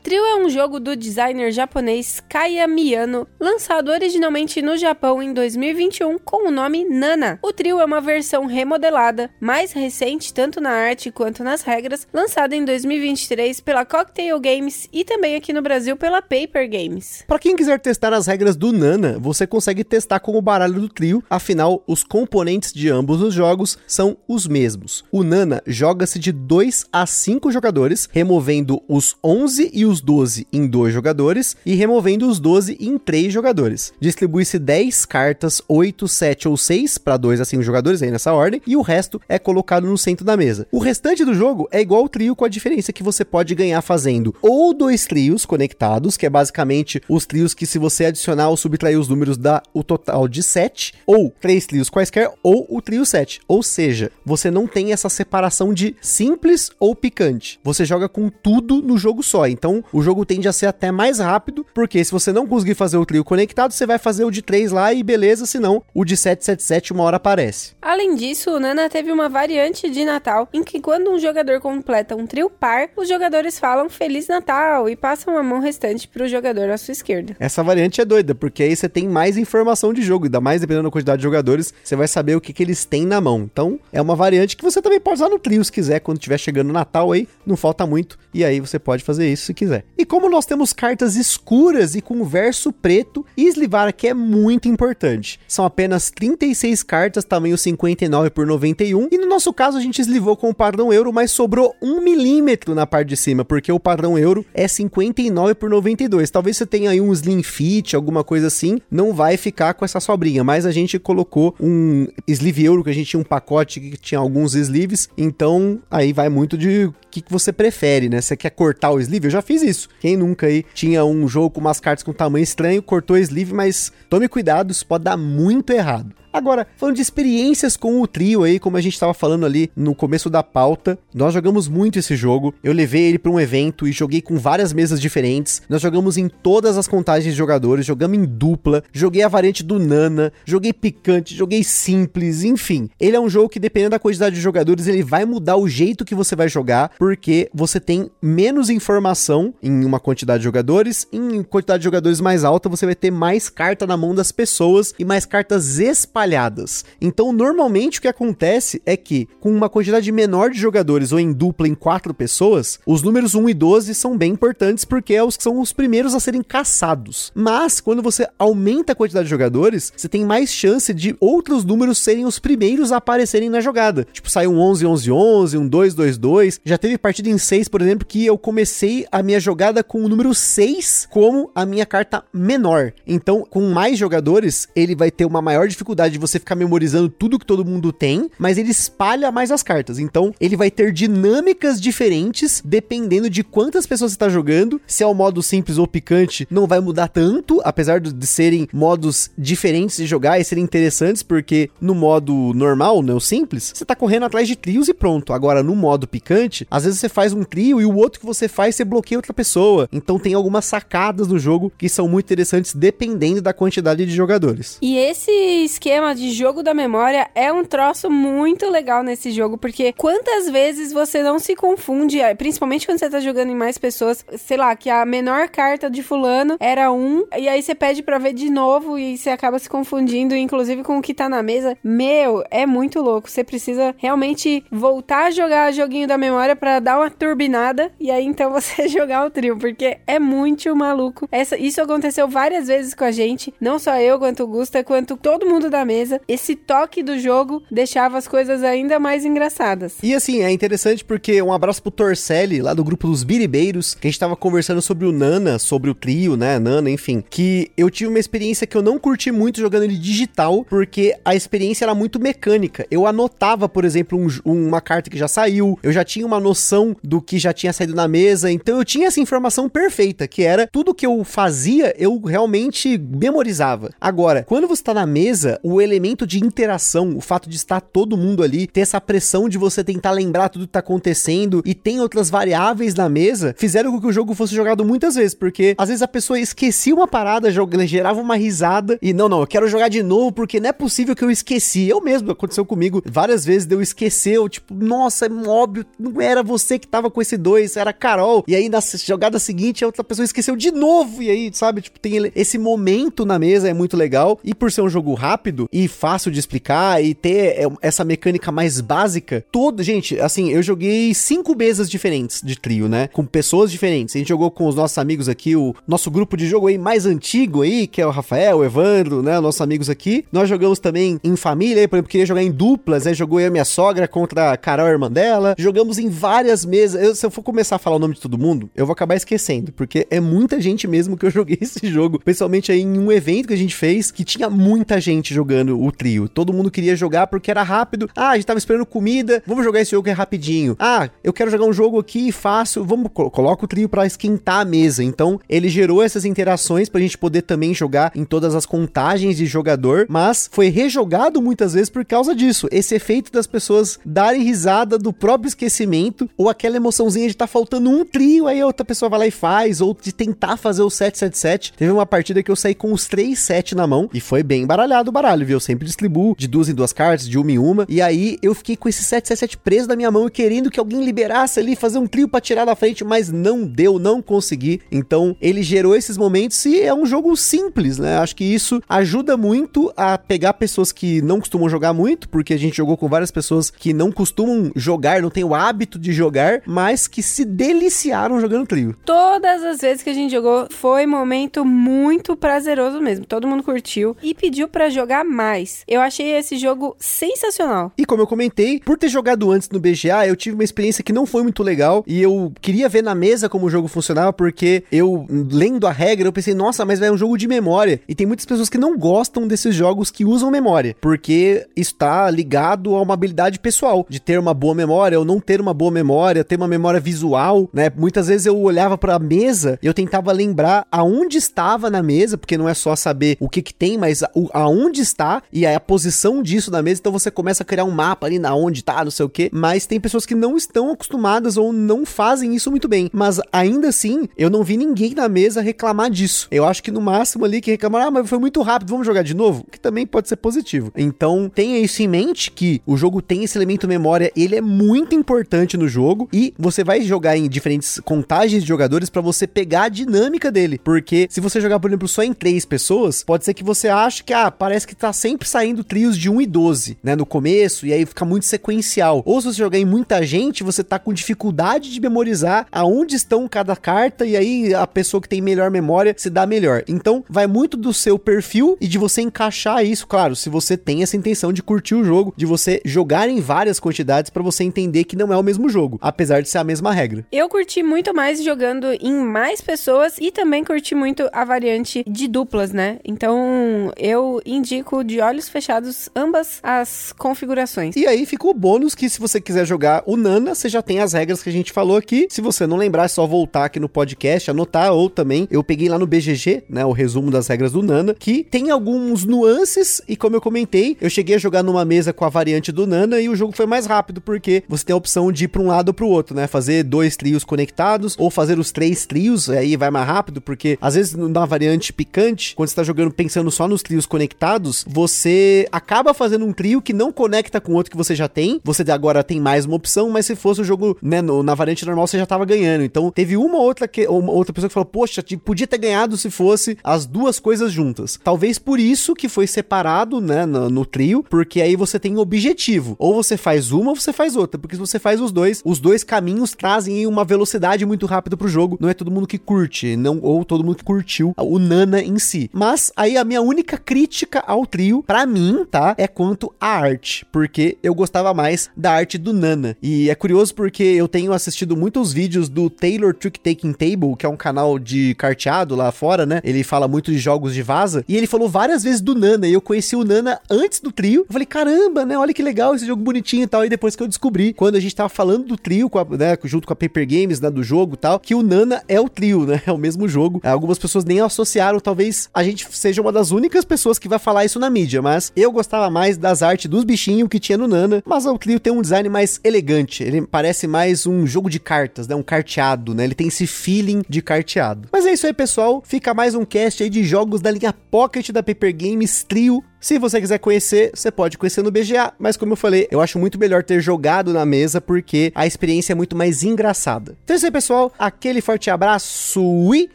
Trio 0.03 0.25
é 0.25 0.37
um 0.37 0.49
jogo 0.49 0.79
do 0.79 0.97
designer 0.97 1.51
japonês 1.51 2.23
Kaya 2.29 2.67
Miyano, 2.69 3.27
lançado 3.39 3.91
originalmente 3.91 4.63
no 4.63 4.77
Japão 4.77 5.23
em 5.23 5.33
2021 5.33 6.19
com 6.19 6.49
o 6.49 6.51
nome 6.51 6.85
Nana. 6.85 7.39
O 7.43 7.53
Trio 7.53 7.81
é 7.81 7.85
uma 7.85 8.01
versão 8.01 8.47
remodelada, 8.47 9.29
mais 9.41 9.73
recente 9.73 10.33
tanto 10.33 10.61
na 10.61 10.71
arte 10.71 11.11
quanto 11.11 11.43
nas 11.43 11.63
regras, 11.63 12.07
lançada 12.13 12.55
em 12.55 12.65
2023 12.65 13.61
pela 13.61 13.85
Cocktail 13.85 14.39
Games 14.41 14.89
e 14.93 15.05
também 15.05 15.35
aqui 15.35 15.53
no 15.53 15.63
Brasil 15.63 15.97
pela 15.97 16.23
Paper 16.23 16.71
Games. 16.71 17.25
Para 17.27 17.39
quem 17.39 17.57
quiser 17.57 17.81
testar 17.81 18.13
as 18.13 18.27
regras 18.27 18.57
do 18.57 18.73
Nana, 18.73 19.19
você 19.19 19.47
consegue 19.47 19.83
testar 19.83 20.21
com 20.21 20.37
o 20.37 20.43
baralho 20.43 20.81
do 20.81 20.89
trio, 20.89 21.23
afinal, 21.29 21.83
os 21.87 22.05
componentes 22.05 22.73
de 22.73 22.89
ambos 22.89 23.21
os 23.21 23.35
jogos 23.35 23.77
são 23.87 24.17
os 24.29 24.47
mesmos. 24.47 25.05
O 25.11 25.25
Nana 25.25 25.63
joga-se 25.67 26.19
de 26.19 26.31
2 26.31 26.87
a 26.93 27.05
5 27.05 27.51
jogadores, 27.51 28.09
removendo 28.13 28.81
os 28.89 29.17
11 29.23 29.71
e 29.75 29.88
os 29.89 30.01
12 30.01 30.47
em 30.53 30.67
dois 30.67 30.93
jogadores 30.93 31.57
e 31.65 31.75
removendo 31.75 32.29
os 32.29 32.39
12 32.39 32.77
em 32.81 32.99
três 32.99 33.33
jogadores. 33.33 33.93
Distribui-se 34.01 34.59
10 34.59 35.05
cartas, 35.07 35.63
8, 35.69 36.07
7 36.07 36.49
ou 36.49 36.57
6 36.57 36.99
para 36.99 37.17
dois 37.17 37.41
a 37.41 37.45
5 37.45 37.63
jogadores 37.63 38.03
aí 38.03 38.11
nessa 38.11 38.33
ordem 38.33 38.61
e 38.67 38.77
o 38.77 38.83
resto 38.83 39.21
é 39.29 39.39
colocado 39.39 39.87
no 39.87 39.99
centro 39.99 40.25
da 40.25 40.37
mesa. 40.37 40.67
O 40.71 40.79
restante 40.79 41.25
do 41.25 41.35
jogo 41.35 41.69
é 41.71 41.81
igual 41.81 42.03
ao 42.03 42.09
trio 42.09 42.37
com 42.37 42.45
a 42.45 42.49
diferença 42.49 42.93
que 42.93 43.03
você 43.03 43.25
pode 43.25 43.55
ganhar 43.55 43.83
fazendo 43.83 44.35
ou 44.43 44.73
dois 44.73 45.07
trios 45.07 45.45
conectados, 45.45 46.17
que 46.17 46.27
é 46.27 46.31
basicamente 46.31 47.01
os 47.09 47.27
trios 47.27 47.55
que 47.55 47.67
se 47.67 47.79
você 47.79 48.07
adicionar 48.07 48.49
ou 48.49 48.57
subtrair 48.57 48.99
os 48.99 49.09
números 49.09 49.37
dá 49.37 49.63
o 49.73 49.83
total 49.83 50.29
de 50.29 50.43
7, 50.43 50.95
ou 51.07 51.33
três 51.41 51.67
trios 51.67 51.91
quaisquer 51.91 52.31
ou 52.43 52.67
o 52.69 52.81
trio 52.81 53.05
7. 53.05 53.41
Ou 53.49 53.63
seja, 53.63 54.11
você 54.25 54.51
não 54.51 54.67
tem 54.67 54.93
essa 54.93 55.09
separação 55.09 55.73
de 55.73 55.97
simples 56.01 56.71
ou 56.79 56.95
picante. 56.95 57.59
Você 57.63 57.85
joga 57.85 58.09
com 58.09 58.29
tudo 58.29 58.83
no 58.83 58.99
jogo 58.99 59.23
só. 59.23 59.47
Então, 59.79 59.85
o 59.93 60.03
jogo 60.03 60.25
tende 60.25 60.49
a 60.49 60.53
ser 60.53 60.67
até 60.67 60.91
mais 60.91 61.19
rápido, 61.19 61.65
porque 61.75 62.03
se 62.05 62.11
você 62.13 62.33
não 62.33 62.47
conseguir 62.47 62.75
fazer 62.75 62.97
o 62.97 63.07
trio 63.07 63.25
conectado, 63.25 63.73
você 63.73 63.87
vai 63.87 63.99
fazer 63.99 64.25
o 64.25 64.31
de 64.31 64.43
3 64.43 64.73
lá 64.73 64.93
e 64.93 65.03
beleza, 65.03 65.47
senão 65.47 65.83
o 65.95 66.05
de 66.05 66.17
777 66.17 66.93
uma 66.93 67.05
hora 67.05 67.17
aparece. 67.17 67.73
Além 67.81 68.15
disso, 68.15 68.51
o 68.51 68.61
Nana 68.61 68.89
teve 68.89 69.13
uma 69.13 69.29
variante 69.29 69.89
de 69.91 70.05
Natal 70.05 70.49
em 70.53 70.63
que 70.63 70.81
quando 70.81 71.11
um 71.11 71.19
jogador 71.19 71.61
completa 71.61 72.17
um 72.17 72.27
trio 72.27 72.51
par, 72.51 72.89
os 72.97 73.09
jogadores 73.09 73.59
falam 73.59 73.89
Feliz 73.89 74.29
Natal 74.29 74.89
e 74.89 74.97
passam 74.97 75.37
a 75.37 75.43
mão 75.43 75.61
restante 75.61 76.09
para 76.09 76.25
o 76.25 76.29
jogador 76.29 76.71
à 76.71 76.79
sua 76.79 76.93
esquerda. 76.93 77.37
Essa 77.39 77.63
variante 77.63 78.01
é 78.01 78.05
doida, 78.05 78.35
porque 78.35 78.63
aí 78.63 78.75
você 78.75 78.89
tem 78.89 79.09
mais 79.09 79.37
informação 79.37 79.93
de 79.93 80.03
jogo, 80.03 80.27
ainda 80.27 80.41
mais 80.41 80.61
dependendo 80.61 80.89
da 80.89 80.93
quantidade 80.93 81.19
de 81.19 81.25
jogadores, 81.25 81.73
você 81.83 81.97
vai 81.97 82.09
saber 82.09 82.37
o 82.37 82.41
que, 82.41 82.53
que 82.53 82.63
eles 82.63 82.85
têm 82.85 83.07
na 83.07 83.21
mão. 83.21 83.49
Então, 83.51 83.79
é 83.93 84.01
uma 84.01 84.17
variante 84.17 84.57
que 84.57 84.65
você 84.65 84.83
também 84.83 85.01
pode 85.01 85.17
usar 85.17 85.29
no 85.29 85.39
trio 85.39 85.65
se 85.65 85.73
quiser, 85.73 86.01
quando 86.01 86.19
estiver 86.19 86.39
chegando 86.39 86.71
o 86.71 86.73
Natal 86.73 87.13
aí, 87.13 87.29
não 87.47 87.57
falta 87.57 87.87
muito, 87.87 88.19
e 88.33 88.45
aí 88.45 88.61
você 88.61 88.79
pode 88.79 89.05
fazer 89.05 89.31
isso 89.31 89.47
se 89.47 89.55
quiser. 89.55 89.68
E 89.97 90.05
como 90.05 90.29
nós 90.29 90.47
temos 90.47 90.73
cartas 90.73 91.17
escuras 91.17 91.95
e 91.95 92.01
com 92.01 92.25
verso 92.25 92.73
preto, 92.73 93.25
Slivara 93.37 93.93
que 93.93 94.09
é 94.09 94.15
muito 94.15 94.69
importante. 94.69 95.39
São 95.47 95.65
apenas 95.65 96.11
36 96.11 96.83
cartas, 96.83 97.25
tamanho 97.25 97.59
59 97.59 98.31
por 98.31 98.47
91, 98.47 99.09
e 99.11 99.19
no 99.19 99.27
nosso 99.27 99.53
caso 99.53 99.77
a 99.79 99.81
gente 99.81 100.01
eslivou 100.01 100.37
com 100.37 100.51
o 100.51 100.55
padrão 100.55 100.93
euro, 100.93 101.13
mas 101.13 101.31
sobrou 101.31 101.75
1 101.83 102.01
milímetro 102.01 102.75
na 102.75 102.87
parte 102.87 103.09
de 103.09 103.17
cima, 103.17 103.45
porque 103.45 103.71
o 103.71 103.81
padrão 103.81 104.19
euro 104.19 104.45
é 104.55 104.67
59 104.67 105.55
por 105.55 105.69
92. 105.69 106.31
Talvez 106.31 106.57
você 106.57 106.67
tenha 106.67 106.91
aí 106.91 107.01
um 107.01 107.13
slim 107.13 107.43
fit, 107.43 107.95
alguma 107.95 108.23
coisa 108.23 108.47
assim, 108.47 108.79
não 108.91 109.13
vai 109.13 109.37
ficar 109.37 109.75
com 109.75 109.85
essa 109.85 110.01
sobrinha, 110.01 110.45
mas 110.45 110.67
a 110.67 110.71
gente 110.71 110.99
colocou 110.99 111.55
um 111.61 112.07
sleeve 112.27 112.65
euro, 112.65 112.85
que 112.85 112.91
a 112.91 112.95
gente 112.95 113.09
tinha 113.09 113.21
um 113.21 113.25
pacote 113.25 113.81
que 113.81 113.97
tinha 113.97 114.19
alguns 114.19 114.55
sleeves, 114.55 115.09
então 115.17 115.81
aí 115.91 116.13
vai 116.13 116.29
muito 116.29 116.57
de 116.57 116.87
o 116.87 116.95
que, 117.11 117.23
que 117.23 117.33
você 117.33 117.53
prefere, 117.53 118.09
né? 118.09 118.21
Você 118.21 118.37
quer 118.37 118.51
cortar 118.51 118.91
o 118.91 119.01
sleeve? 119.01 119.27
Eu 119.27 119.31
já 119.31 119.43
fiz 119.43 119.58
isso. 119.63 119.89
Quem 120.01 120.17
nunca 120.17 120.47
aí 120.47 120.65
tinha 120.75 121.05
um 121.05 121.29
jogo 121.29 121.51
com 121.51 121.61
umas 121.61 121.81
cartas 121.81 122.03
com 122.03 122.13
tamanho 122.13 122.43
estranho, 122.43 122.83
cortou 122.83 123.17
sleeve, 123.17 123.55
mas 123.55 123.93
tome 124.09 124.29
cuidado, 124.29 124.71
isso 124.71 124.87
pode 124.87 125.05
dar 125.05 125.17
muito 125.17 125.71
errado. 125.73 126.15
Agora, 126.39 126.69
falando 126.77 126.95
de 126.95 127.03
experiências 127.03 127.77
com 127.77 128.01
o 128.01 128.07
trio 128.07 128.45
aí, 128.45 128.61
como 128.61 128.77
a 128.77 128.81
gente 128.81 128.93
estava 128.93 129.13
falando 129.13 129.45
ali 129.45 129.73
no 129.75 129.93
começo 129.93 130.31
da 130.31 130.41
pauta, 130.41 130.97
nós 131.13 131.35
jogamos 131.35 131.67
muito 131.67 131.99
esse 131.99 132.15
jogo. 132.15 132.55
Eu 132.63 132.73
levei 132.73 133.07
ele 133.07 133.19
para 133.19 133.33
um 133.33 133.41
evento 133.41 133.89
e 133.89 133.91
joguei 133.91 134.23
com 134.23 134.39
várias 134.39 134.73
mesas 134.73 135.01
diferentes. 135.01 135.63
Nós 135.69 135.83
jogamos 135.83 136.17
em 136.17 136.29
todas 136.29 136.79
as 136.79 136.87
contagens 136.87 137.35
de 137.35 137.37
jogadores, 137.37 137.85
jogamos 137.85 138.17
em 138.17 138.25
dupla, 138.25 138.85
joguei 138.93 139.25
a 139.25 139.29
variante 139.29 139.65
do 139.65 139.81
Nana, 139.81 140.33
joguei 140.45 140.73
picante, 140.73 141.35
joguei 141.35 141.65
simples, 141.65 142.45
enfim. 142.45 142.89
Ele 143.01 143.17
é 143.17 143.21
um 143.21 143.29
jogo 143.29 143.49
que 143.49 143.59
dependendo 143.59 143.91
da 143.91 143.99
quantidade 143.99 144.37
de 144.37 144.41
jogadores, 144.41 144.87
ele 144.87 145.03
vai 145.03 145.25
mudar 145.25 145.57
o 145.57 145.69
jeito 145.69 146.05
que 146.05 146.15
você 146.15 146.37
vai 146.37 146.49
jogar, 146.49 146.93
porque 147.01 147.51
você 147.53 147.81
tem 147.81 148.09
menos 148.23 148.71
informação 148.71 149.53
em 149.61 149.85
uma 149.85 149.99
quantidade 149.99 150.39
de 150.39 150.45
jogadores, 150.45 151.05
em 151.13 151.43
quantidade 151.43 151.81
de 151.81 151.85
jogadores 151.87 152.21
mais 152.21 152.45
alta, 152.45 152.69
você 152.69 152.87
vai 152.87 152.95
ter 152.95 153.11
mais 153.11 153.49
carta 153.49 153.89
na 153.89 153.97
mão 153.97 154.15
das 154.15 154.31
pessoas 154.31 154.95
e 154.97 155.05
mais 155.05 155.27
cartas 155.27 155.81
espalhadas 155.81 156.28
espalhadas. 156.29 156.85
Então, 157.01 157.33
normalmente 157.33 157.99
o 157.99 158.03
que 158.03 158.09
acontece 158.09 158.83
é 158.85 158.97
que, 158.97 159.29
com 159.41 159.51
uma 159.51 159.69
quantidade 159.69 160.13
menor 160.13 160.51
de 160.51 160.59
jogadores 160.59 161.11
ou 161.11 161.19
em 161.19 161.33
dupla 161.33 161.67
em 161.67 161.75
quatro 161.75 162.13
pessoas, 162.13 162.79
os 162.87 163.03
números 163.03 163.35
1 163.35 163.49
e 163.49 163.55
12 163.55 163.95
são 163.95 164.17
bem 164.17 164.33
importantes 164.33 164.85
porque 164.85 165.15
é 165.15 165.25
os 165.25 165.37
que 165.37 165.43
são 165.43 165.61
os 165.61 165.73
primeiros 165.73 166.15
a 166.15 166.21
serem 166.21 166.43
caçados. 166.43 167.33
Mas, 167.35 167.81
quando 167.81 168.03
você 168.03 168.29
aumenta 168.39 168.93
a 168.93 168.95
quantidade 168.95 169.25
de 169.25 169.31
jogadores, 169.31 169.93
você 169.97 170.09
tem 170.09 170.25
mais 170.25 170.51
chance 170.51 170.93
de 170.93 171.17
outros 171.19 171.65
números 171.65 171.99
serem 171.99 172.27
os 172.27 172.39
primeiros 172.39 172.93
a 172.93 172.99
aparecerem 172.99 173.49
na 173.49 173.61
jogada. 173.61 174.07
Tipo, 174.13 174.29
sai 174.29 174.47
um 174.47 174.59
11, 174.59 174.87
11, 174.87 175.11
11, 175.11 175.59
um 175.59 175.69
2, 175.69 175.95
2, 175.95 176.19
2. 176.19 176.61
Já 176.65 176.77
teve 176.77 176.99
partida 176.99 177.29
em 177.29 177.39
6, 177.39 177.69
por 177.69 177.81
exemplo, 177.81 178.07
que 178.07 178.27
eu 178.27 178.37
comecei 178.37 179.07
a 179.11 179.23
minha 179.23 179.41
jogada 179.41 179.83
com 179.83 180.05
o 180.05 180.09
número 180.09 180.35
6 180.35 181.09
como 181.11 181.51
a 181.55 181.65
minha 181.65 181.87
carta 181.87 182.25
menor. 182.33 182.93
Então, 183.07 183.47
com 183.49 183.71
mais 183.71 183.99
jogadores, 183.99 184.69
ele 184.75 184.95
vai 184.95 185.11
ter 185.11 185.25
uma 185.25 185.41
maior 185.41 185.69
dificuldade 185.69 186.08
de 186.09 186.19
você 186.19 186.39
ficar 186.39 186.55
memorizando 186.55 187.09
tudo 187.09 187.39
que 187.39 187.47
todo 187.47 187.65
mundo 187.65 187.93
tem, 187.93 188.31
mas 188.39 188.59
ele 188.59 188.71
espalha 188.71 189.31
mais 189.31 189.51
as 189.51 189.63
cartas. 189.63 189.99
Então, 189.99 190.35
ele 190.41 190.57
vai 190.57 190.71
ter 190.71 190.93
dinâmicas 190.93 191.81
diferentes 191.81 192.63
dependendo 192.65 193.29
de 193.31 193.43
quantas 193.43 193.87
pessoas 193.87 194.13
você 194.13 194.17
está 194.17 194.29
jogando. 194.29 194.81
Se 194.87 195.03
é 195.03 195.07
o 195.07 195.15
modo 195.15 195.43
simples 195.43 195.79
ou 195.79 195.87
picante, 195.87 196.47
não 196.51 196.67
vai 196.67 196.81
mudar 196.81 197.09
tanto, 197.09 197.61
apesar 197.65 198.01
de 198.01 198.27
serem 198.27 198.69
modos 198.73 199.31
diferentes 199.37 199.97
de 199.97 200.07
jogar 200.07 200.39
e 200.39 200.45
serem 200.45 200.65
interessantes, 200.65 201.23
porque 201.23 201.71
no 201.81 201.95
modo 201.95 202.53
normal, 202.55 203.03
né, 203.03 203.13
o 203.13 203.21
simples, 203.21 203.73
você 203.75 203.85
tá 203.85 203.95
correndo 203.95 204.25
atrás 204.25 204.47
de 204.47 204.57
trios 204.57 204.89
e 204.89 204.95
pronto. 204.95 205.33
Agora, 205.33 205.63
no 205.63 205.75
modo 205.75 206.07
picante, 206.07 206.67
às 206.71 206.85
vezes 206.85 207.01
você 207.01 207.09
faz 207.09 207.33
um 207.33 207.45
trio 207.45 207.81
e 207.81 207.85
o 207.85 207.97
outro 207.97 208.21
que 208.21 208.27
você 208.27 208.49
faz, 208.49 208.75
você 208.75 208.85
bloqueia 208.85 209.19
outra 209.19 209.35
pessoa. 209.35 209.89
Então, 209.93 210.19
tem 210.19 210.35
algumas 210.35 210.65
sacadas 210.65 211.27
do 211.27 211.39
jogo 211.39 211.73
que 211.77 211.89
são 211.89 212.09
muito 212.09 212.27
interessantes 212.27 212.75
dependendo 212.75 213.43
da 213.43 213.53
quantidade 213.53 214.05
de 214.05 214.15
jogadores. 214.15 214.79
E 214.81 214.97
esse 214.97 215.31
esquema 215.65 215.98
sistema 215.99 216.15
de 216.15 216.31
jogo 216.31 216.63
da 216.63 216.73
memória 216.73 217.29
é 217.35 217.53
um 217.53 217.65
troço 217.65 218.09
muito 218.09 218.71
legal 218.71 219.03
nesse 219.03 219.33
jogo, 219.33 219.59
porque 219.59 219.93
quantas 219.93 220.49
vezes 220.49 220.93
você 220.93 221.25
não 221.25 221.41
se 221.41 221.57
confunde, 221.57 222.21
é, 222.21 222.33
principalmente 222.37 222.87
quando 222.87 223.01
você 223.01 223.11
tá 223.11 223.19
jogando 223.19 223.51
em 223.51 223.55
mais 223.57 223.77
pessoas, 223.79 224.25
sei 224.37 224.57
lá, 224.57 224.77
que 224.77 224.89
a 224.89 225.05
menor 225.05 225.49
carta 225.49 225.91
de 225.91 226.01
fulano 226.01 226.57
era 226.61 226.93
um, 226.93 227.27
e 227.37 227.49
aí 227.49 227.61
você 227.61 227.75
pede 227.75 228.01
para 228.01 228.17
ver 228.17 228.33
de 228.33 228.49
novo 228.49 228.97
e 228.97 229.19
você 229.19 229.31
acaba 229.31 229.59
se 229.59 229.69
confundindo, 229.69 230.37
inclusive 230.37 230.85
com 230.85 230.99
o 230.99 231.03
que 231.03 231.13
tá 231.13 231.29
na 231.29 231.43
mesa. 231.43 231.77
Meu, 231.83 232.45
é 232.49 232.65
muito 232.65 233.01
louco. 233.01 233.29
Você 233.29 233.43
precisa 233.43 233.93
realmente 233.99 234.65
voltar 234.71 235.27
a 235.27 235.31
jogar 235.33 235.73
joguinho 235.73 236.07
da 236.07 236.17
memória 236.17 236.55
para 236.55 236.79
dar 236.79 236.99
uma 236.99 237.11
turbinada 237.11 237.91
e 237.99 238.09
aí 238.09 238.25
então 238.25 238.53
você 238.55 238.87
jogar 238.87 239.27
o 239.27 239.31
trio, 239.31 239.59
porque 239.59 239.99
é 240.07 240.21
muito 240.21 240.77
maluco. 240.77 241.29
Essa, 241.33 241.59
isso 241.59 241.83
aconteceu 241.83 242.29
várias 242.29 242.69
vezes 242.69 242.95
com 242.95 243.03
a 243.03 243.11
gente, 243.11 243.53
não 243.61 243.81
só 243.81 243.97
eu 243.97 244.17
quanto 244.17 244.45
o 244.45 244.47
Gusta, 244.47 244.85
quanto 244.85 245.17
todo 245.17 245.45
mundo 245.45 245.69
da 245.69 245.88
mesa. 245.89 246.21
Esse 246.29 246.55
toque 246.55 247.03
do 247.03 247.19
jogo 247.19 247.63
deixava 247.71 248.19
as 248.19 248.29
coisas 248.29 248.63
ainda 248.63 248.99
mais 248.99 249.25
engraçadas. 249.25 249.97
E 250.03 250.15
assim, 250.15 250.43
é 250.43 250.51
interessante 250.51 251.03
porque 251.03 251.41
um 251.41 251.51
abraço 251.53 251.83
pro 251.83 251.91
Torcelli, 251.91 252.61
lá 252.61 252.75
do 252.75 252.85
grupo 252.85 253.09
dos 253.09 253.25
Biribeiros, 253.25 253.95
que 253.95 254.07
a 254.07 254.11
gente 254.11 254.21
tava 254.21 254.37
conversando 254.37 254.83
sobre 254.83 255.07
o 255.07 255.13
Nana, 255.13 255.59
sobre 255.59 255.89
o 255.89 255.95
trio, 255.95 256.37
né? 256.37 256.59
Nana, 256.59 256.91
enfim. 256.91 257.25
Que 257.31 257.71
eu 257.75 257.91
tive 257.91 258.11
uma 258.11 258.19
experiência 258.19 258.67
que 258.67 258.77
eu 258.77 258.83
não 258.83 258.99
curti 258.99 259.31
muito 259.31 259.61
jogando 259.61 259.85
ele 259.85 259.97
digital, 259.97 260.67
porque 260.69 261.17
a 261.25 261.35
experiência 261.35 261.87
era 261.87 261.95
muito 261.95 262.21
mecânica. 262.21 262.87
Eu 262.91 263.07
anotava, 263.07 263.67
por 263.67 263.85
exemplo, 263.85 264.19
um, 264.19 264.29
uma 264.69 264.81
carta 264.83 265.09
que 265.09 265.17
já 265.17 265.27
saiu, 265.27 265.79
eu 265.83 265.91
já 265.91 266.05
tinha 266.05 266.27
uma 266.27 266.39
noção 266.39 266.95
do 267.03 267.23
que 267.23 267.39
já 267.39 267.53
tinha 267.53 267.73
saído 267.73 267.95
na 267.95 268.07
mesa, 268.07 268.51
então 268.51 268.77
eu 268.77 268.85
tinha 268.85 269.07
essa 269.07 269.21
informação 269.21 269.69
perfeita, 269.69 270.29
que 270.29 270.43
era 270.43 270.67
tudo 270.67 270.95
que 270.95 271.07
eu 271.07 271.25
fazia, 271.25 271.95
eu 271.99 272.21
realmente 272.21 272.99
memorizava. 272.99 273.91
Agora, 274.01 274.45
quando 274.45 274.69
você 274.69 274.83
tá 274.83 274.93
na 274.93 275.07
mesa, 275.07 275.59
o 275.63 275.78
elemento 275.81 276.27
de 276.27 276.45
interação, 276.45 277.17
o 277.17 277.21
fato 277.21 277.49
de 277.49 277.57
estar 277.57 277.81
todo 277.81 278.17
mundo 278.17 278.43
ali, 278.43 278.67
ter 278.67 278.81
essa 278.81 279.01
pressão 279.01 279.49
de 279.49 279.59
você 279.59 279.83
tentar 279.83 280.11
lembrar 280.11 280.49
tudo 280.49 280.67
que 280.67 280.73
tá 280.73 280.79
acontecendo 280.81 281.63
e 281.65 281.75
tem 281.75 282.01
outras 282.01 282.31
variáveis 282.31 282.95
na 282.95 283.09
mesa, 283.09 283.55
fizeram 283.59 283.93
com 283.93 284.01
que 284.01 284.07
o 284.07 284.13
jogo 284.13 284.35
fosse 284.35 284.55
jogado 284.55 284.85
muitas 284.85 285.15
vezes, 285.15 285.35
porque 285.35 285.75
às 285.79 285.89
vezes 285.89 286.03
a 286.03 286.09
pessoa 286.09 286.39
esquecia 286.39 286.95
uma 286.95 287.07
parada, 287.07 287.51
jogando, 287.51 287.87
gerava 287.87 288.21
uma 288.21 288.37
risada 288.37 288.99
e 289.01 289.13
não, 289.13 289.29
não, 289.29 289.41
eu 289.41 289.47
quero 289.47 289.69
jogar 289.69 289.89
de 289.89 290.03
novo 290.03 290.33
porque 290.33 290.61
não 290.61 290.71
é 290.71 290.73
possível 290.73 291.15
que 291.15 291.25
eu 291.25 291.31
esqueci. 291.31 291.89
Eu 291.89 292.01
mesmo, 292.01 292.31
aconteceu 292.31 292.65
comigo 292.65 293.03
várias 293.07 293.45
vezes 293.45 293.67
de 293.67 293.75
eu 293.75 293.83
esquecer, 293.83 294.37
eu, 294.37 294.49
tipo, 294.49 294.75
nossa, 294.75 295.27
é 295.27 295.31
óbvio, 295.49 295.85
não 295.99 296.21
era 296.21 296.43
você 296.43 296.79
que 296.79 296.87
tava 296.87 297.11
com 297.11 297.21
esse 297.21 297.37
dois, 297.37 297.77
era 297.77 297.91
a 297.91 297.93
Carol. 297.93 298.45
E 298.47 298.55
aí 298.55 298.69
na 298.69 298.81
jogada 298.81 299.39
seguinte 299.39 299.85
a 299.85 299.87
outra 299.87 300.05
pessoa 300.05 300.25
esqueceu 300.25 300.57
de 300.57 300.71
novo 300.71 301.23
e 301.23 301.31
aí, 301.31 301.51
sabe, 301.53 301.81
tipo, 301.81 301.99
tem 301.99 302.31
esse 302.35 302.59
momento 302.59 303.25
na 303.25 303.39
mesa 303.39 303.69
é 303.69 303.75
muito 303.75 303.97
legal 303.97 304.39
e 304.43 304.55
por 304.55 304.71
ser 304.71 304.83
um 304.83 304.89
jogo 304.89 305.15
rápido, 305.15 305.68
e 305.73 305.89
fácil 305.89 306.31
de 306.31 306.39
explicar 306.39 307.03
e 307.03 307.15
ter 307.15 307.61
é, 307.61 307.67
essa 307.83 308.05
mecânica 308.05 308.51
mais 308.51 308.81
básica, 308.81 309.45
todo, 309.51 309.83
gente, 309.83 310.19
assim, 310.21 310.51
eu 310.51 310.63
joguei 310.63 311.15
cinco 311.15 311.55
mesas 311.55 311.91
diferentes 311.91 312.41
de 312.43 312.59
trio, 312.59 312.89
né? 312.89 313.09
Com 313.09 313.25
pessoas 313.25 313.71
diferentes. 313.71 314.15
A 314.15 314.19
gente 314.19 314.29
jogou 314.29 314.51
com 314.51 314.67
os 314.67 314.75
nossos 314.75 314.99
amigos 314.99 315.29
aqui, 315.29 315.55
o 315.57 315.75
nosso 315.87 316.11
grupo 316.11 316.37
de 316.37 316.47
jogo 316.47 316.67
aí 316.67 316.79
mais 316.79 317.07
antigo 317.07 317.63
aí, 317.63 317.87
que 317.87 318.01
é 318.01 318.07
o 318.07 318.11
Rafael, 318.11 318.59
o 318.59 318.65
Evandro, 318.65 319.23
né? 319.23 319.39
Nossos 319.41 319.61
amigos 319.61 319.91
aqui. 319.91 320.25
Nós 320.33 320.49
jogamos 320.49 320.79
também 320.79 321.21
em 321.23 321.37
família, 321.37 321.87
por 321.89 321.97
exemplo, 321.97 322.11
queria 322.11 322.27
jogar 322.27 322.43
em 322.43 322.51
duplas, 322.51 323.07
aí 323.07 323.15
jogou 323.15 323.41
eu 323.41 323.49
e 323.49 323.51
minha 323.51 323.65
sogra 323.65 324.09
contra 324.09 324.53
a 324.53 324.57
Carol, 324.57 324.87
a 324.87 324.91
irmã 324.91 325.11
dela. 325.11 325.55
Jogamos 325.59 325.99
em 325.99 326.09
várias 326.09 326.65
mesas. 326.65 327.03
Eu, 327.03 327.15
se 327.15 327.25
eu 327.25 327.31
for 327.31 327.43
começar 327.43 327.77
a 327.77 327.79
falar 327.79 327.97
o 327.97 328.01
nome 328.01 328.15
de 328.15 328.21
todo 328.21 328.39
mundo, 328.39 328.71
eu 328.75 328.87
vou 328.87 328.93
acabar 328.93 329.15
esquecendo, 329.15 329.73
porque 329.73 330.07
é 330.11 330.21
muita 330.21 330.61
gente 330.61 330.87
mesmo 330.87 331.17
que 331.17 331.27
eu 331.27 331.31
joguei 331.39 331.59
esse 331.61 331.87
jogo, 331.89 332.19
principalmente 332.19 332.73
aí 332.73 332.81
em 332.81 332.99
um 332.99 333.13
evento 333.13 333.49
que 333.49 333.55
a 333.55 333.59
gente 333.59 333.75
fez, 333.75 334.11
que 334.11 334.25
tinha 334.25 334.49
muita 334.49 335.01
gente 335.01 335.35
jogando 335.35 335.58
o 335.67 335.91
trio. 335.93 336.29
Todo 336.29 336.53
mundo 336.53 336.71
queria 336.71 336.97
jogar 336.97 337.27
porque 337.27 337.51
era 337.51 337.63
rápido. 337.63 338.09
Ah, 338.15 338.31
a 338.31 338.35
gente 338.37 338.47
tava 338.47 338.59
esperando 338.59 338.87
comida, 338.87 339.43
vamos 339.47 339.65
jogar 339.65 339.81
esse 339.81 339.93
jogo 339.93 340.05
que 340.05 340.11
é 340.11 340.13
rapidinho. 340.13 340.77
Ah, 340.79 341.09
eu 341.23 341.33
quero 341.33 341.51
jogar 341.51 341.65
um 341.65 341.73
jogo 341.73 341.99
aqui 341.99 342.31
fácil, 342.33 342.85
vamos, 342.85 343.11
coloca 343.13 343.65
o 343.65 343.69
trio 343.69 343.89
para 343.89 344.07
esquentar 344.07 344.61
a 344.61 344.65
mesa. 344.65 345.03
Então, 345.03 345.41
ele 345.49 345.69
gerou 345.69 346.03
essas 346.03 346.25
interações 346.25 346.89
pra 346.89 347.01
gente 347.01 347.19
poder 347.19 347.43
também 347.43 347.75
jogar 347.75 348.13
em 348.15 348.25
todas 348.25 348.55
as 348.55 348.67
contagens 348.67 349.37
de 349.37 349.47
jogador, 349.47 350.07
mas 350.09 350.49
foi 350.53 350.69
rejogado 350.69 351.41
muitas 351.41 351.75
vezes 351.75 351.89
por 351.89 352.05
causa 352.05 352.35
disso. 352.35 352.69
Esse 352.71 352.95
efeito 352.95 353.33
das 353.33 353.47
pessoas 353.47 353.99
darem 354.05 354.43
risada 354.43 354.99
do 354.99 355.13
próprio 355.13 355.49
esquecimento, 355.49 356.29
ou 356.37 356.49
aquela 356.49 356.77
emoçãozinha 356.77 357.29
de 357.29 357.37
tá 357.37 357.47
faltando 357.47 357.91
um 357.91 358.05
trio, 358.05 358.47
aí 358.47 358.61
a 358.61 358.67
outra 358.67 358.85
pessoa 358.85 359.09
vai 359.09 359.21
lá 359.21 359.27
e 359.27 359.31
faz, 359.31 359.81
ou 359.81 359.97
de 360.01 360.13
tentar 360.13 360.57
fazer 360.57 360.83
o 360.83 360.91
777. 360.91 361.73
Teve 361.75 361.91
uma 361.91 362.07
partida 362.07 362.43
que 362.43 362.51
eu 362.51 362.57
saí 362.57 362.75
com 362.75 362.93
os 362.93 363.07
três 363.07 363.39
sete 363.39 363.75
na 363.75 363.87
mão 363.87 364.11
e 364.13 364.21
foi 364.21 364.43
bem 364.43 364.67
baralhado 364.67 365.11
o 365.11 365.13
baralho, 365.13 365.47
viu? 365.49 365.57
Eu 365.57 365.61
sempre 365.61 365.87
distribuo 365.87 366.35
de 366.37 366.47
duas 366.47 366.69
em 366.69 366.75
duas 366.75 366.93
cartas, 366.93 367.29
de 367.29 367.39
uma 367.39 367.51
em 367.51 367.59
uma, 367.59 367.87
e 367.89 368.01
aí 368.01 368.39
eu 368.43 368.55
fiquei 368.55 368.77
com 368.77 368.89
esse 368.89 369.03
777 369.03 369.59
preso 369.59 369.89
na 369.89 369.97
minha 369.97 370.11
mão 370.11 370.27
e 370.27 370.31
querendo 370.31 370.71
que 370.71 370.79
alguém 370.79 371.05
liberasse 371.05 371.59
ali, 371.59 371.75
fazer 371.75 371.99
um 371.99 372.07
trio 372.07 372.29
para 372.29 372.41
tirar 372.41 372.65
da 372.65 372.77
frente, 372.77 373.05
mas 373.05 373.31
não 373.31 373.65
deu, 373.65 373.99
não 373.99 374.23
consegui. 374.23 374.81
Então, 374.93 375.37
ele 375.41 375.63
gerou 375.63 375.97
esses 375.97 376.17
momentos 376.17 376.65
e 376.67 376.81
é 376.81 376.95
um 376.95 377.07
jogo 377.07 377.37
simples, 377.37 377.99
né? 377.99 378.19
Acho 378.19 378.37
que 378.37 378.45
isso 378.45 378.81
ajuda 378.89 379.37
muito 379.37 379.93
a 379.97 380.19
pegar 380.19 380.53
pessoas 380.55 380.93
que 380.93 381.23
não 381.23 381.41
costumam 381.41 381.69
jogar 381.69 381.93
muito, 381.93 382.29
porque 382.29 382.55
a 382.55 382.59
gente 382.59 382.77
jogou 382.77 382.97
com 382.97 383.09
várias 383.09 383.31
pessoas 383.31 383.71
que 383.71 383.93
não 383.93 384.13
costumam 384.13 384.71
jogar, 384.77 385.23
não 385.23 385.31
tem 385.31 385.45
o 385.45 385.55
hábito 385.55 385.99
de 385.99 386.13
jogar, 386.13 386.63
mas 386.67 387.09
que 387.09 387.23
se 387.23 387.45
deliciaram 387.45 388.41
jogando 388.41 388.67
trio. 388.67 388.97
Todas 389.05 389.63
as 389.65 389.81
vezes 389.81 390.03
que 390.03 390.11
a 390.11 390.15
gente 390.15 390.31
jogou 390.31 390.67
foi 390.71 391.07
momento 391.07 391.65
muito 391.65 392.37
prazeroso 392.37 393.01
mesmo. 393.01 393.25
Todo 393.25 393.47
mundo 393.47 393.63
curtiu 393.63 394.17
e 394.23 394.35
pediu 394.35 394.69
para 394.69 394.91
jogar 394.91 395.25
mais. 395.25 395.38
Eu 395.87 396.01
achei 396.01 396.37
esse 396.37 396.57
jogo 396.57 396.97
sensacional. 396.99 397.93
E 397.97 398.05
como 398.05 398.23
eu 398.23 398.27
comentei, 398.27 398.81
por 398.81 398.99
ter 398.99 399.09
jogado 399.09 399.51
antes 399.51 399.69
no 399.71 399.81
BGA, 399.81 400.27
eu 400.27 400.37
tive 400.37 400.55
uma 400.55 400.65
experiência 400.65 401.05
que 401.05 401.13
não 401.13 401.27
foi 401.27 401.43
muito 401.43 401.63
legal 401.63 402.05
e 402.07 402.21
eu 402.21 402.53
queria 402.61 402.89
ver 402.89 403.03
na 403.03 403.15
mesa 403.15 403.49
como 403.49 403.67
o 403.67 403.71
jogo 403.71 403.89
funcionava, 403.89 404.33
porque 404.33 404.85
eu, 404.91 405.27
lendo 405.29 405.87
a 405.87 405.93
regra, 405.93 406.29
eu 406.29 406.33
pensei, 406.33 406.55
nossa, 406.55 406.85
mas 406.85 407.01
é 407.01 407.11
um 407.11 407.17
jogo 407.17 407.37
de 407.37 407.47
memória. 407.47 408.01
E 408.09 408.15
tem 408.15 408.27
muitas 408.27 408.47
pessoas 408.47 408.69
que 408.69 408.79
não 408.79 408.97
gostam 408.99 409.47
desses 409.47 409.75
jogos 409.75 410.11
que 410.11 410.25
usam 410.25 410.51
memória, 410.51 410.97
porque 411.01 411.67
está 411.77 412.31
ligado 412.31 412.95
a 412.95 413.03
uma 413.03 413.15
habilidade 413.15 413.59
pessoal, 413.59 414.07
de 414.09 414.21
ter 414.21 414.39
uma 414.39 414.55
boa 414.55 414.75
memória 414.75 415.19
ou 415.19 415.25
não 415.25 415.41
ter 415.41 415.61
uma 415.61 415.75
boa 415.75 415.91
memória, 415.91 416.45
ter 416.45 416.57
uma 416.57 416.69
memória 416.69 417.01
visual, 417.01 417.69
né? 417.73 417.91
Muitas 417.97 418.29
vezes 418.29 418.47
eu 418.47 418.59
olhava 418.59 418.99
para 418.99 419.15
a 419.15 419.19
mesa 419.19 419.79
e 419.83 419.87
eu 419.87 419.95
tentava 419.95 420.33
lembrar 420.33 420.87
aonde 420.91 421.39
estava 421.39 421.91
na 421.91 422.03
mesa, 422.03 422.37
porque 422.37 422.59
não 422.59 422.69
é 422.69 422.75
só 422.75 422.97
saber 422.97 423.37
o 423.41 423.49
que 423.49 423.63
que 423.63 423.75
tem, 423.75 423.97
mas 423.97 424.23
aonde 424.53 425.01
está 425.19 425.43
e 425.53 425.67
a, 425.67 425.77
a 425.77 425.81
posição 425.81 426.43
disso 426.43 426.71
na 426.71 426.81
mesa. 426.81 427.01
Então 427.01 427.13
você 427.13 427.31
começa 427.31 427.65
a 427.65 427.67
criar 427.67 427.85
um 427.85 427.91
mapa 427.91 428.27
ali 428.27 428.39
na 428.39 428.55
onde 428.55 428.85
tá, 428.85 429.05
não 429.05 429.11
sei 429.11 429.27
o 429.27 429.29
que. 429.29 429.51
Mas 429.53 429.87
tem 429.87 430.01
pessoas 430.01 430.25
que 430.25 430.35
não 430.35 430.57
estão 430.57 430.93
acostumadas 430.93 431.57
ou 431.57 431.73
não 431.73 432.07
fazem 432.07 432.55
isso 432.55 432.71
muito 432.71 432.89
bem. 432.89 433.11
Mas 433.13 433.41
ainda 433.53 433.89
assim, 433.89 434.29
eu 434.39 434.49
não 434.49 434.63
vi 434.63 434.77
ninguém 434.77 435.15
na 435.15 435.29
mesa 435.29 435.61
reclamar 435.61 436.11
disso. 436.11 436.47
Eu 436.51 436.65
acho 436.65 436.83
que 436.83 436.91
no 436.91 437.01
máximo 437.01 437.45
ali 437.45 437.61
que 437.61 437.73
reclamaram, 437.73 438.09
ah, 438.09 438.11
mas 438.11 438.29
foi 438.29 438.39
muito 438.39 438.63
rápido, 438.63 438.91
vamos 438.91 439.07
jogar 439.07 439.23
de 439.23 439.35
novo? 439.35 439.67
Que 439.71 439.81
também 439.81 440.07
pode 440.07 440.29
ser 440.29 440.37
positivo. 440.37 440.93
Então 440.97 441.51
tenha 441.53 441.79
isso 441.79 442.03
em 442.03 442.09
mente 442.09 442.51
que 442.51 442.81
o 442.87 442.97
jogo 442.97 443.21
tem 443.21 443.45
esse 443.45 443.59
elemento 443.59 443.89
memória, 443.89 444.31
ele 444.37 444.55
é 444.55 444.61
muito 444.61 445.15
importante 445.15 445.77
no 445.77 445.89
jogo 445.89 446.29
e 446.33 446.55
você 446.59 446.85
vai 446.85 447.03
jogar 447.03 447.37
em 447.37 447.49
diferentes 447.49 448.01
contagens 448.05 448.63
de 448.63 448.69
jogadores 448.69 449.11
para 449.11 449.23
você 449.23 449.47
pegar 449.47 449.85
a 449.85 449.89
dinâmica 449.89 450.53
dele. 450.53 450.79
Porque 450.83 451.27
se 451.31 451.41
você 451.41 451.61
jogar, 451.61 451.81
por 451.81 451.91
exemplo, 451.91 452.07
só 452.07 452.23
em 452.23 452.33
três 452.33 452.65
pessoas, 452.65 453.23
pode 453.25 453.45
ser 453.45 453.55
que 453.55 453.65
você 453.65 453.89
ache 453.89 454.23
que, 454.23 454.33
ah, 454.33 454.51
parece 454.51 454.87
que 454.87 454.95
tá 454.95 455.08
sempre 455.13 455.49
saindo 455.49 455.85
trios 455.85 456.17
de 456.17 456.31
1 456.31 456.41
e 456.41 456.47
12, 456.47 456.99
né, 457.03 457.17
no 457.17 457.27
começo, 457.27 457.87
e 457.87 457.93
aí 457.93 458.05
fica 458.07 458.25
muito 458.25 458.47
sequencial. 458.47 459.23
Ou 459.25 459.41
se 459.41 459.49
você 459.49 459.59
jogar 459.59 459.79
em 459.79 459.85
muita 459.85 460.23
gente, 460.25 460.63
você 460.63 460.83
tá 460.85 460.99
com 460.99 461.13
dificuldade 461.13 461.93
de 461.93 462.01
memorizar 462.01 462.67
aonde 462.71 463.17
estão 463.17 463.49
cada 463.49 463.77
carta, 463.77 464.27
e 464.27 464.37
aí 464.37 464.75
a 464.75 464.87
pessoa 464.87 465.21
que 465.21 465.29
tem 465.29 465.41
melhor 465.41 465.71
memória 465.71 466.15
se 466.17 466.31
dá 466.31 466.47
melhor. 466.47 466.83
Então, 466.89 467.25
vai 467.29 467.47
muito 467.47 467.77
do 467.77 467.93
seu 467.93 468.19
perfil 468.19 468.77
e 468.81 468.87
de 468.87 468.99
você 468.99 469.23
encaixar 469.23 469.85
isso, 469.85 470.07
claro, 470.07 470.35
se 470.35 470.49
você 470.49 470.77
tem 470.77 471.03
essa 471.03 471.17
intenção 471.17 471.53
de 471.53 471.63
curtir 471.63 471.95
o 471.95 472.05
jogo, 472.05 472.35
de 472.37 472.47
você 472.47 472.81
jogar 472.85 473.29
em 473.29 473.41
várias 473.41 473.79
quantidades 473.81 474.31
para 474.31 474.43
você 474.43 474.65
entender 474.65 475.05
que 475.05 475.17
não 475.17 475.33
é 475.33 475.37
o 475.37 475.43
mesmo 475.43 475.69
jogo, 475.69 475.99
apesar 476.01 476.43
de 476.43 476.49
ser 476.49 476.59
a 476.59 476.65
mesma 476.65 476.93
regra. 476.93 477.25
Eu 477.33 477.49
curti 477.49 477.83
muito 477.83 478.15
mais 478.15 478.43
jogando 478.43 478.87
em 479.01 479.13
mais 479.13 479.61
pessoas 479.61 480.17
e 480.21 480.31
também 480.31 480.65
curti 480.65 480.95
muito 480.95 481.29
a 481.33 481.45
variante 481.45 482.05
de 482.07 482.29
duplas, 482.29 482.73
né? 482.73 482.99
Então, 483.05 483.93
eu 483.97 484.41
indico 484.45 484.98
de 485.03 485.21
olhos 485.21 485.49
fechados 485.49 486.09
ambas 486.15 486.59
as 486.63 487.13
configurações. 487.17 487.97
E 487.97 488.07
aí 488.07 488.27
fica 488.27 488.47
o 488.47 488.55
bônus 488.55 488.95
que 488.95 489.09
se 489.09 489.19
você 489.19 489.41
quiser 489.41 489.67
jogar 489.67 490.03
o 490.07 490.17
Nana, 490.17 490.55
você 490.55 490.69
já 490.69 490.83
tem 490.83 491.01
as 491.01 491.13
regras 491.13 491.43
que 491.43 491.49
a 491.49 491.53
gente 491.53 491.73
falou 491.73 491.97
aqui. 491.97 492.27
Se 492.31 492.41
você 492.41 492.67
não 492.67 492.77
lembrar, 492.77 493.05
é 493.05 493.09
só 493.09 493.27
voltar 493.27 493.65
aqui 493.65 493.81
no 493.81 493.89
podcast, 493.89 494.51
anotar 494.51 494.93
ou 494.93 495.09
também 495.09 495.47
eu 495.51 495.63
peguei 495.63 495.89
lá 495.89 495.99
no 495.99 496.07
BGG, 496.07 496.65
né, 496.69 496.85
o 496.85 496.93
resumo 496.93 497.31
das 497.31 497.47
regras 497.47 497.73
do 497.73 497.83
Nana, 497.83 498.15
que 498.19 498.45
tem 498.45 498.71
alguns 498.71 499.25
nuances 499.25 500.01
e 500.09 500.17
como 500.17 500.37
eu 500.37 500.41
comentei, 500.41 500.97
eu 501.01 501.11
cheguei 501.11 501.37
a 501.37 501.39
jogar 501.39 501.63
numa 501.63 501.85
mesa 501.85 502.13
com 502.13 502.25
a 502.25 502.29
variante 502.29 502.73
do 502.73 502.87
Nana 502.87 503.21
e 503.21 503.29
o 503.29 503.37
jogo 503.37 503.53
foi 503.53 503.67
mais 503.67 503.87
rápido 503.87 504.21
porque 504.21 504.63
você 504.69 504.85
tem 504.85 504.95
a 504.95 504.97
opção 504.97 505.31
de 505.33 505.45
ir 505.45 505.49
para 505.49 505.63
um 505.63 505.69
lado 505.69 505.89
ou 505.89 505.95
para 505.95 506.05
o 506.05 506.09
outro, 506.09 506.35
né? 506.35 506.47
Fazer 506.47 506.83
dois 506.83 507.17
trios 507.17 507.45
conectados 507.45 508.15
ou 508.19 508.31
fazer 508.31 508.59
os 508.59 508.71
três 508.71 509.07
trios, 509.07 509.49
aí 509.51 509.77
vai 509.77 509.91
mais 509.91 510.07
rápido 510.07 510.41
porque 510.41 510.79
às 510.81 510.95
vezes 510.95 511.15
na 511.15 511.45
variante 511.45 511.93
picante, 511.93 512.55
quando 512.55 512.69
você 512.69 512.77
tá 512.77 512.83
jogando 512.83 513.13
pensando 513.13 513.51
só 513.51 513.67
nos 513.69 513.83
trios 513.83 514.07
conectados, 514.07 514.85
você 514.89 515.69
acaba 515.71 516.15
fazendo 516.15 516.45
um 516.45 516.53
trio 516.53 516.81
que 516.81 516.93
não 516.93 517.13
conecta 517.13 517.61
com 517.61 517.75
outro 517.75 517.91
que 517.91 517.97
você 517.97 518.15
já 518.15 518.29
tem. 518.29 518.61
Você 518.65 518.89
agora 518.91 519.23
tem 519.23 519.41
mais 519.41 519.67
uma 519.67 519.77
opção, 519.77 520.11
mas 520.11 520.27
se 520.27 520.35
fosse 520.35 520.63
o 520.63 520.65
jogo, 520.65 520.97
né, 521.03 521.21
no, 521.21 521.43
na 521.43 521.55
variante 521.55 521.85
normal 521.85 522.07
você 522.07 522.19
já 522.19 522.27
tava 522.27 522.45
ganhando. 522.45 522.85
Então 522.85 523.11
teve 523.11 523.37
uma 523.37 523.59
outra 523.59 523.87
que 523.87 524.07
uma 524.07 524.33
outra 524.33 524.53
pessoa 524.53 524.69
que 524.69 524.75
falou: 524.75 524.87
"Poxa, 524.87 525.23
podia 525.45 525.67
ter 525.67 525.79
ganhado 525.79 526.17
se 526.17 526.31
fosse 526.31 526.79
as 526.83 527.07
duas 527.07 527.39
coisas 527.39 527.71
juntas". 527.71 528.19
Talvez 528.23 528.59
por 528.59 528.81
isso 528.81 529.15
que 529.15 529.29
foi 529.29 529.47
separado, 529.47 530.21
né, 530.21 530.47
no, 530.47 530.71
no 530.71 530.87
trio, 530.87 531.25
porque 531.29 531.61
aí 531.61 531.77
você 531.77 531.99
tem 531.99 532.17
objetivo. 532.17 532.97
Ou 532.99 533.15
você 533.15 533.37
faz 533.37 533.73
uma 533.73 533.91
ou 533.91 533.97
você 533.97 534.13
faz 534.13 534.37
outra, 534.37 534.59
porque 534.59 534.77
se 534.77 534.81
você 534.81 534.99
faz 534.99 535.21
os 535.21 535.31
dois, 535.31 535.61
os 535.65 535.79
dois 535.79 536.03
caminhos 536.03 536.55
trazem 536.55 537.07
uma 537.07 537.25
velocidade 537.25 537.85
muito 537.85 538.07
rápida 538.07 538.37
pro 538.37 538.49
jogo. 538.49 538.79
Não 538.81 538.89
é 538.89 538.95
todo 538.95 539.11
mundo 539.11 539.27
que 539.27 539.39
curte, 539.39 539.97
não 539.97 540.19
ou 540.23 540.45
todo 540.45 540.65
mundo 540.65 540.77
que 540.77 540.85
curtiu 540.85 541.35
o 541.37 541.59
Nana 541.59 542.01
em 542.01 542.19
si. 542.19 542.51
Mas 542.53 542.93
aí 542.97 543.17
a 543.17 543.25
minha 543.25 543.43
única 543.43 543.77
crítica 543.77 544.43
ao 544.47 544.67
trio, 544.67 544.78
para 545.07 545.27
mim, 545.27 545.67
tá, 545.71 545.95
é 545.99 546.07
quanto 546.07 546.53
à 546.61 546.69
arte, 546.69 547.27
porque 547.33 547.79
eu 547.83 547.95
gostava 547.95 548.33
mais 548.35 548.71
da 548.77 548.93
arte 548.93 549.19
do 549.19 549.33
Nana. 549.33 549.77
E 549.83 550.11
é 550.11 550.15
curioso 550.15 550.55
porque 550.55 550.83
eu 550.83 551.09
tenho 551.09 551.33
assistido 551.33 551.77
muitos 551.77 552.13
vídeos 552.13 552.49
do 552.49 552.71
Taylor 552.71 553.15
Trick 553.15 553.41
Taking 553.41 553.73
Table, 553.73 554.17
que 554.17 554.27
é 554.27 554.29
um 554.29 554.37
canal 554.37 554.79
de 554.79 555.15
carteado 555.15 555.75
lá 555.75 555.91
fora, 555.91 556.25
né? 556.25 556.41
Ele 556.45 556.63
fala 556.63 556.89
muito 556.89 557.11
de 557.11 557.19
jogos 557.19 557.55
de 557.55 557.63
vaza, 557.63 558.05
e 558.09 558.17
ele 558.17 558.27
falou 558.27 558.49
várias 558.49 558.83
vezes 558.83 559.01
do 559.01 559.15
Nana, 559.15 559.47
e 559.47 559.53
eu 559.53 559.61
conheci 559.61 559.97
o 559.97 560.05
Nana 560.05 560.41
antes 560.51 560.81
do 560.81 560.93
trio. 560.93 561.25
Eu 561.29 561.33
falei, 561.33 561.47
caramba, 561.47 562.05
né? 562.05 562.17
Olha 562.17 562.35
que 562.35 562.43
legal 562.43 562.75
esse 562.75 562.87
jogo 562.87 563.03
bonitinho 563.03 563.45
e 563.45 563.47
tal. 563.47 563.65
E 563.65 563.69
depois 563.69 563.97
que 563.97 564.03
eu 564.03 564.09
descobri, 564.09 564.53
quando 564.53 564.77
a 564.77 564.81
gente 564.81 564.95
tava 564.95 565.09
falando 565.09 565.47
do 565.47 565.57
trio, 565.57 565.91
a, 565.95 566.17
né, 566.17 566.37
junto 566.45 566.67
com 566.67 566.73
a 566.73 566.77
Paper 566.77 567.07
Games, 567.07 567.41
né, 567.41 567.51
do 567.51 567.63
jogo 567.63 567.95
e 567.95 567.97
tal, 567.97 568.21
que 568.21 568.35
o 568.35 568.43
Nana 568.43 568.83
é 568.89 569.01
o 569.01 569.09
trio, 569.09 569.45
né? 569.47 569.63
É 569.69 569.73
o 569.73 569.77
mesmo 569.77 570.09
jogo. 570.09 570.41
Algumas 570.43 570.79
pessoas 570.79 571.05
nem 571.05 571.21
associaram, 571.21 571.79
talvez 571.79 572.31
a 572.33 572.43
gente 572.43 572.67
seja 572.71 573.03
uma 573.03 573.13
das 573.13 573.31
únicas 573.31 573.67
pessoas 573.67 573.99
que 573.99 574.09
vai 574.09 574.19
falar 574.19 574.47
isso 574.47 574.59
na 574.59 574.68
mídia, 574.71 575.03
mas 575.03 575.33
eu 575.37 575.51
gostava 575.51 575.91
mais 575.91 576.17
das 576.17 576.43
artes 576.43 576.71
dos 576.71 576.85
bichinhos 576.85 577.29
que 577.29 577.41
tinha 577.41 577.59
no 577.59 577.69
Nana, 577.69 578.03
mas 578.05 578.27
o 578.27 578.39
trio 578.39 578.61
tem 578.61 578.73
um 578.73 578.83
design 578.83 579.09
mais 579.09 579.41
elegante, 579.43 580.03
ele 580.03 580.23
parece 580.27 580.67
mais 580.67 581.07
um 581.07 581.27
jogo 581.27 581.51
de 581.51 581.59
cartas, 581.59 582.07
né? 582.07 582.15
Um 582.15 582.23
carteado, 582.23 582.95
né? 582.95 583.05
Ele 583.05 583.15
tem 583.15 583.29
esse 583.29 583.47
feeling 583.47 584.03
de 584.09 584.23
carteado. 584.23 584.89
Mas 584.93 585.07
é 585.07 585.13
isso 585.13 585.27
aí, 585.27 585.33
pessoal. 585.33 585.83
Fica 585.87 586.15
mais 586.15 586.35
um 586.35 586.45
cast 586.45 586.83
aí 586.83 586.91
de 586.91 587.03
jogos 587.05 587.41
da 587.41 587.51
linha 587.51 587.73
Pocket 587.73 588.31
da 588.31 588.43
Paper 588.43 588.75
Games 588.77 589.25
Trio. 589.25 589.63
Se 589.81 589.99
você 589.99 590.21
quiser 590.21 590.39
conhecer, 590.39 590.91
você 590.93 591.11
pode 591.11 591.39
conhecer 591.39 591.63
no 591.63 591.71
BGA, 591.71 592.13
mas 592.19 592.37
como 592.37 592.53
eu 592.53 592.57
falei, 592.57 592.89
eu 592.91 593.01
acho 593.01 593.19
muito 593.19 593.39
melhor 593.39 593.63
ter 593.63 593.81
jogado 593.81 594.33
na 594.33 594.45
mesa 594.45 594.81
porque 594.81 595.33
a 595.35 595.47
experiência 595.47 595.93
é 595.93 595.95
muito 595.95 596.17
mais 596.17 596.43
engraçada. 596.43 597.17
Então 597.25 597.35
é 597.35 597.37
isso 597.37 597.47
aí, 597.47 597.53
pessoal. 597.53 597.93
Aquele 597.99 598.41
forte 598.41 598.71
abraço 598.71 599.41
e 599.75 599.89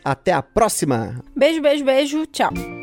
até 0.04 0.32
a 0.32 0.42
próxima. 0.42 1.22
Beijo, 1.36 1.62
beijo, 1.62 1.84
beijo. 1.84 2.26
Tchau. 2.28 2.83